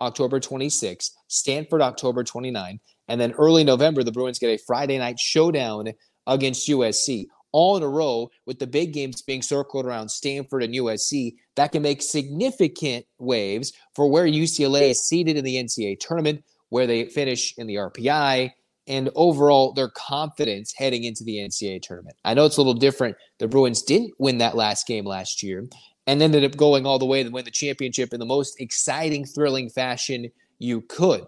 October 0.00 0.40
26, 0.40 1.16
Stanford 1.28 1.80
October 1.80 2.24
29, 2.24 2.80
and 3.08 3.20
then 3.20 3.32
early 3.32 3.64
November, 3.64 4.02
the 4.02 4.12
Bruins 4.12 4.38
get 4.38 4.48
a 4.48 4.62
Friday 4.66 4.98
night 4.98 5.18
showdown 5.18 5.88
against 6.26 6.68
USC 6.68 7.26
all 7.54 7.76
in 7.76 7.84
a 7.84 7.88
row 7.88 8.28
with 8.46 8.58
the 8.58 8.66
big 8.66 8.92
games 8.92 9.22
being 9.22 9.40
circled 9.40 9.86
around 9.86 10.10
Stanford 10.10 10.64
and 10.64 10.74
USC 10.74 11.36
that 11.54 11.70
can 11.70 11.82
make 11.82 12.02
significant 12.02 13.06
waves 13.18 13.72
for 13.94 14.10
where 14.10 14.26
UCLA 14.26 14.90
is 14.90 15.06
seated 15.06 15.36
in 15.36 15.44
the 15.44 15.54
NCAA 15.54 16.00
tournament, 16.00 16.44
where 16.70 16.88
they 16.88 17.04
finish 17.04 17.54
in 17.56 17.68
the 17.68 17.76
RPI, 17.76 18.50
and 18.88 19.08
overall 19.14 19.72
their 19.72 19.88
confidence 19.88 20.74
heading 20.76 21.04
into 21.04 21.22
the 21.22 21.36
NCAA 21.36 21.80
tournament. 21.80 22.16
I 22.24 22.34
know 22.34 22.44
it's 22.44 22.56
a 22.56 22.60
little 22.60 22.74
different. 22.74 23.16
The 23.38 23.46
Bruins 23.46 23.82
didn't 23.82 24.14
win 24.18 24.38
that 24.38 24.56
last 24.56 24.88
game 24.88 25.04
last 25.04 25.40
year 25.40 25.64
and 26.08 26.20
ended 26.20 26.42
up 26.42 26.56
going 26.56 26.86
all 26.86 26.98
the 26.98 27.06
way 27.06 27.22
to 27.22 27.30
win 27.30 27.44
the 27.44 27.52
championship 27.52 28.12
in 28.12 28.18
the 28.18 28.26
most 28.26 28.60
exciting, 28.60 29.24
thrilling 29.26 29.70
fashion 29.70 30.32
you 30.58 30.80
could. 30.80 31.24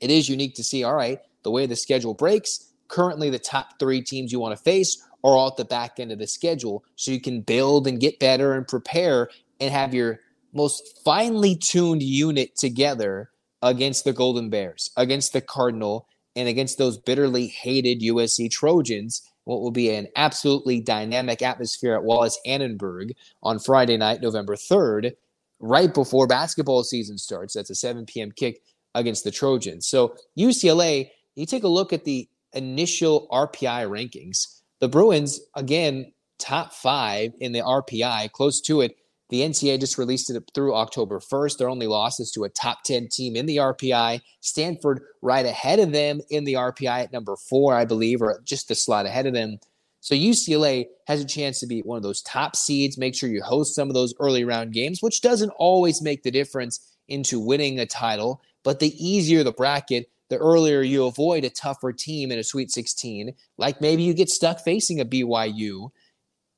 It 0.00 0.10
is 0.10 0.30
unique 0.30 0.54
to 0.54 0.64
see, 0.64 0.82
all 0.82 0.94
right, 0.94 1.18
the 1.42 1.50
way 1.50 1.66
the 1.66 1.76
schedule 1.76 2.14
breaks, 2.14 2.72
currently 2.88 3.28
the 3.28 3.38
top 3.38 3.78
three 3.78 4.00
teams 4.00 4.32
you 4.32 4.40
want 4.40 4.56
to 4.56 4.62
face 4.62 5.02
are 5.26 5.36
all 5.36 5.48
at 5.48 5.56
the 5.56 5.64
back 5.64 5.98
end 5.98 6.12
of 6.12 6.20
the 6.20 6.26
schedule 6.26 6.84
so 6.94 7.10
you 7.10 7.20
can 7.20 7.40
build 7.40 7.88
and 7.88 7.98
get 7.98 8.20
better 8.20 8.54
and 8.54 8.66
prepare 8.68 9.28
and 9.58 9.72
have 9.72 9.92
your 9.92 10.20
most 10.54 11.00
finely 11.04 11.56
tuned 11.56 12.02
unit 12.02 12.56
together 12.56 13.30
against 13.60 14.04
the 14.04 14.12
Golden 14.12 14.50
Bears, 14.50 14.90
against 14.96 15.32
the 15.32 15.40
Cardinal, 15.40 16.06
and 16.36 16.48
against 16.48 16.78
those 16.78 16.96
bitterly 16.96 17.48
hated 17.48 18.02
USC 18.02 18.48
Trojans. 18.48 19.28
What 19.44 19.60
will 19.60 19.72
be 19.72 19.90
an 19.90 20.06
absolutely 20.14 20.80
dynamic 20.80 21.42
atmosphere 21.42 21.94
at 21.94 22.04
Wallis 22.04 22.38
Annenberg 22.46 23.12
on 23.42 23.58
Friday 23.58 23.96
night, 23.96 24.20
November 24.22 24.54
3rd, 24.54 25.16
right 25.58 25.92
before 25.92 26.28
basketball 26.28 26.84
season 26.84 27.18
starts. 27.18 27.54
That's 27.54 27.70
a 27.70 27.74
7 27.74 28.06
p.m. 28.06 28.30
kick 28.30 28.62
against 28.94 29.24
the 29.24 29.30
Trojans. 29.32 29.88
So, 29.88 30.16
UCLA, 30.38 31.10
you 31.34 31.46
take 31.46 31.64
a 31.64 31.68
look 31.68 31.92
at 31.92 32.04
the 32.04 32.28
initial 32.52 33.28
RPI 33.30 33.88
rankings 33.88 34.56
the 34.80 34.88
Bruins, 34.88 35.40
again, 35.54 36.12
top 36.38 36.72
five 36.72 37.32
in 37.40 37.52
the 37.52 37.60
RPI, 37.60 38.30
close 38.32 38.60
to 38.62 38.82
it. 38.82 38.96
The 39.28 39.40
NCAA 39.40 39.80
just 39.80 39.98
released 39.98 40.30
it 40.30 40.50
through 40.54 40.74
October 40.74 41.18
1st. 41.18 41.58
Their 41.58 41.68
only 41.68 41.88
losses 41.88 42.30
to 42.32 42.44
a 42.44 42.48
top 42.48 42.84
10 42.84 43.08
team 43.08 43.34
in 43.34 43.46
the 43.46 43.56
RPI. 43.56 44.20
Stanford 44.40 45.02
right 45.20 45.44
ahead 45.44 45.80
of 45.80 45.90
them 45.90 46.20
in 46.30 46.44
the 46.44 46.54
RPI 46.54 47.04
at 47.04 47.12
number 47.12 47.34
four, 47.36 47.74
I 47.74 47.84
believe, 47.84 48.22
or 48.22 48.40
just 48.44 48.70
a 48.70 48.76
slot 48.76 49.06
ahead 49.06 49.26
of 49.26 49.32
them. 49.32 49.58
So 50.00 50.14
UCLA 50.14 50.86
has 51.08 51.20
a 51.20 51.26
chance 51.26 51.58
to 51.58 51.66
be 51.66 51.80
one 51.80 51.96
of 51.96 52.04
those 52.04 52.22
top 52.22 52.54
seeds. 52.54 52.96
Make 52.96 53.16
sure 53.16 53.28
you 53.28 53.42
host 53.42 53.74
some 53.74 53.88
of 53.88 53.94
those 53.94 54.14
early 54.20 54.44
round 54.44 54.72
games, 54.72 55.02
which 55.02 55.20
doesn't 55.20 55.50
always 55.58 56.00
make 56.00 56.22
the 56.22 56.30
difference 56.30 56.94
into 57.08 57.40
winning 57.40 57.80
a 57.80 57.86
title. 57.86 58.40
But 58.62 58.78
the 58.78 58.94
easier 59.04 59.42
the 59.42 59.50
bracket, 59.50 60.08
the 60.28 60.38
earlier 60.38 60.82
you 60.82 61.06
avoid 61.06 61.44
a 61.44 61.50
tougher 61.50 61.92
team 61.92 62.32
in 62.32 62.38
a 62.38 62.44
Sweet 62.44 62.70
16, 62.70 63.34
like 63.58 63.80
maybe 63.80 64.02
you 64.02 64.14
get 64.14 64.28
stuck 64.28 64.60
facing 64.60 65.00
a 65.00 65.04
BYU 65.04 65.90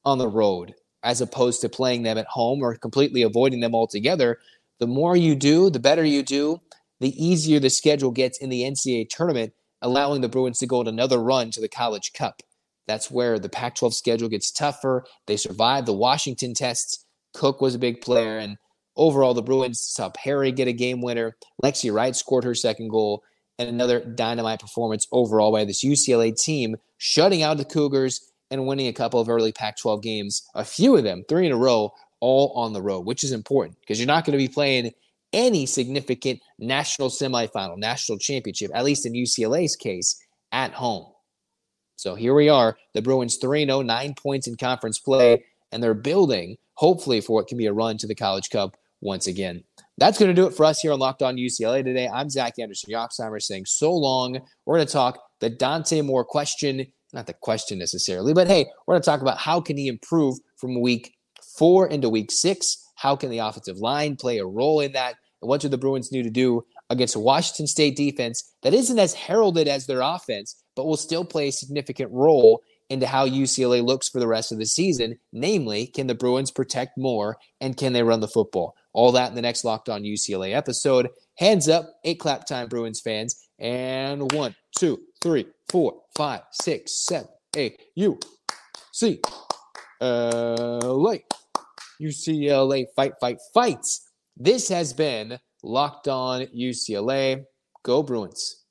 on 0.05 0.19
the 0.19 0.29
road 0.29 0.75
as 1.03 1.21
opposed 1.21 1.61
to 1.61 1.69
playing 1.69 2.03
them 2.03 2.19
at 2.19 2.27
home 2.27 2.63
or 2.63 2.75
completely 2.77 3.23
avoiding 3.23 3.61
them 3.61 3.75
altogether. 3.75 4.39
The 4.81 4.87
more 4.87 5.17
you 5.17 5.35
do, 5.35 5.71
the 5.71 5.79
better 5.79 6.05
you 6.05 6.23
do, 6.23 6.61
the 7.01 7.25
easier 7.25 7.61
the 7.61 7.71
schedule 7.71 8.11
gets 8.11 8.39
in 8.39 8.49
the 8.49 8.63
NCAA 8.63 9.09
tournament, 9.09 9.53
allowing 9.83 10.21
the 10.21 10.29
Bruins 10.29 10.59
to 10.59 10.67
go 10.67 10.81
on 10.81 10.89
another 10.89 11.19
run 11.19 11.51
to 11.53 11.61
the 11.61 11.69
College 11.69 12.13
Cup. 12.13 12.43
That's 12.87 13.11
where 13.11 13.39
the 13.39 13.49
Pac 13.49 13.77
12 13.77 13.95
schedule 13.95 14.29
gets 14.29 14.51
tougher. 14.51 15.05
They 15.27 15.37
survived 15.37 15.87
the 15.87 15.93
Washington 15.93 16.55
tests. 16.55 17.05
Cook 17.35 17.61
was 17.61 17.75
a 17.75 17.79
big 17.79 18.01
player. 18.01 18.39
And 18.39 18.57
overall, 18.97 19.35
the 19.35 19.43
Bruins 19.43 19.81
saw 19.81 20.09
Perry 20.09 20.51
get 20.53 20.69
a 20.69 20.73
game 20.73 21.03
winner. 21.03 21.37
Lexi 21.63 21.93
Wright 21.93 22.17
scored 22.17 22.45
her 22.45 22.55
second 22.55 22.89
goal 22.89 23.23
and 23.59 23.69
another 23.69 24.01
dynamite 24.01 24.61
performance 24.61 25.07
overall 25.13 25.53
by 25.53 25.65
this 25.65 25.85
UCLA 25.85 26.39
team, 26.39 26.77
shutting 26.99 27.43
out 27.43 27.57
the 27.59 27.65
Cougars 27.65 28.33
and 28.51 28.67
winning 28.67 28.87
a 28.87 28.93
couple 28.93 29.21
of 29.21 29.29
early 29.29 29.53
Pac 29.53 29.77
12 29.77 30.03
games, 30.03 30.49
a 30.55 30.65
few 30.65 30.97
of 30.97 31.05
them, 31.05 31.25
three 31.29 31.47
in 31.47 31.53
a 31.53 31.57
row, 31.57 31.93
all 32.21 32.53
on 32.57 32.73
the 32.73 32.83
road, 32.83 33.01
which 33.01 33.25
is 33.25 33.33
important 33.33 33.79
because 33.81 33.99
you're 33.99 34.07
not 34.07 34.25
going 34.25 34.33
to 34.33 34.45
be 34.45 34.53
playing 34.53 34.93
any 35.33 35.67
significant 35.67 36.41
national 36.59 37.09
semifinal, 37.09 37.77
national 37.77 38.19
championship, 38.19 38.71
at 38.75 38.85
least 38.85 39.07
in 39.07 39.13
UCLA's 39.13 39.77
case, 39.77 40.21
at 40.53 40.73
home. 40.73 41.07
So 41.97 42.15
here 42.15 42.35
we 42.35 42.49
are, 42.49 42.79
the 42.95 43.03
Bruins 43.03 43.37
3 43.37 43.67
0, 43.67 43.83
nine 43.83 44.15
points 44.15 44.47
in 44.47 44.57
conference 44.57 44.99
play, 44.99 45.45
and 45.73 45.83
they're 45.83 45.95
building, 45.95 46.57
hopefully, 46.75 47.21
for 47.21 47.35
what 47.35 47.49
can 47.49 47.59
be 47.59 47.67
a 47.67 47.73
run 47.73 47.99
to 47.99 48.07
the 48.07 48.15
College 48.15 48.51
Cup 48.51 48.77
once 49.01 49.27
again. 49.27 49.65
That's 49.99 50.17
going 50.17 50.29
to 50.29 50.41
do 50.41 50.47
it 50.47 50.55
for 50.55 50.65
us 50.65 50.79
here 50.79 50.93
on 50.93 51.01
Locked 51.01 51.23
On 51.23 51.35
UCLA 51.35 51.85
today. 51.85 52.09
I'm 52.09 52.31
Zach 52.31 52.55
Anderson 52.61 52.93
Yoxsimer 52.93 53.43
saying 53.43 53.67
so 53.67 53.93
long. 53.93 54.39
We're 54.65 54.77
going 54.77 54.87
to 54.87 54.93
talk 54.93 55.21
the 55.41 55.51
Dante 55.51 56.03
Moore 56.03 56.25
question, 56.25 56.87
not 57.13 57.27
the 57.27 57.35
question 57.35 57.81
necessarily, 57.81 58.33
but 58.33 58.47
hey, 58.47 58.67
we're 58.87 58.95
going 58.95 59.03
to 59.03 59.07
talk 59.07 59.23
about 59.23 59.39
how 59.39 59.61
can 59.61 59.77
he 59.77 59.89
improve 59.89 60.39
from 60.57 60.81
week 60.81 61.15
four 61.59 61.89
into 61.89 62.09
week 62.09 62.31
six. 62.31 62.77
How 62.95 63.17
can 63.17 63.29
the 63.29 63.39
offensive 63.39 63.79
line 63.79 64.15
play 64.15 64.39
a 64.39 64.47
role 64.47 64.79
in 64.79 64.93
that? 64.93 65.17
And 65.43 65.49
what 65.49 65.61
do 65.61 65.69
the 65.69 65.79
Bruins 65.79 66.13
need 66.13 66.23
to 66.23 66.31
do 66.31 66.65
against 66.91 67.17
a 67.17 67.21
Washington 67.21 67.67
State 67.67 67.97
defense 67.97 68.55
that 68.63 68.75
isn't 68.75 69.01
as 69.01 69.15
heralded 69.15 69.67
as 69.67 69.87
their 69.87 70.01
offense, 70.01 70.63
but 70.77 70.87
will 70.87 70.97
still 70.97 71.25
play 71.25 71.49
a 71.49 71.53
significant 71.53 72.13
role 72.13 72.63
into 72.89 73.07
how 73.07 73.27
UCLA 73.27 73.85
looks 73.85 74.09
for 74.09 74.21
the 74.21 74.29
rest 74.29 74.53
of 74.53 74.59
the 74.59 74.67
season. 74.67 75.19
Namely, 75.33 75.89
can 75.89 76.07
the 76.07 76.15
Bruins 76.15 76.53
protect 76.53 76.93
more 76.97 77.37
and 77.61 77.77
can 77.77 77.93
they 77.93 78.03
run 78.03 78.21
the 78.21 78.29
football? 78.29 78.75
All 78.99 79.13
that 79.13 79.29
in 79.29 79.37
the 79.37 79.43
next 79.43 79.63
Locked 79.63 79.89
On 79.89 80.03
UCLA 80.03 80.57
episode. 80.57 81.11
Hands 81.37 81.69
up, 81.69 81.89
eight 82.03 82.19
clap 82.19 82.47
time, 82.47 82.67
Bruins 82.67 83.01
fans. 83.01 83.49
And 83.61 84.33
one, 84.33 84.57
two, 84.77 84.99
three, 85.23 85.47
four, 85.69 86.01
five, 86.17 86.41
six, 86.51 87.07
seven, 87.07 87.29
eight. 87.57 87.81
U 87.95 88.19
C 88.93 89.21
L 90.01 91.13
A. 91.13 91.25
UCLA 92.03 92.87
fight, 92.97 93.13
fight, 93.21 93.39
fights. 93.55 94.11
This 94.37 94.69
has 94.69 94.93
been 94.93 95.39
Locked 95.63 96.09
On 96.09 96.45
UCLA. 96.47 97.45
Go 97.85 98.03
Bruins. 98.03 98.65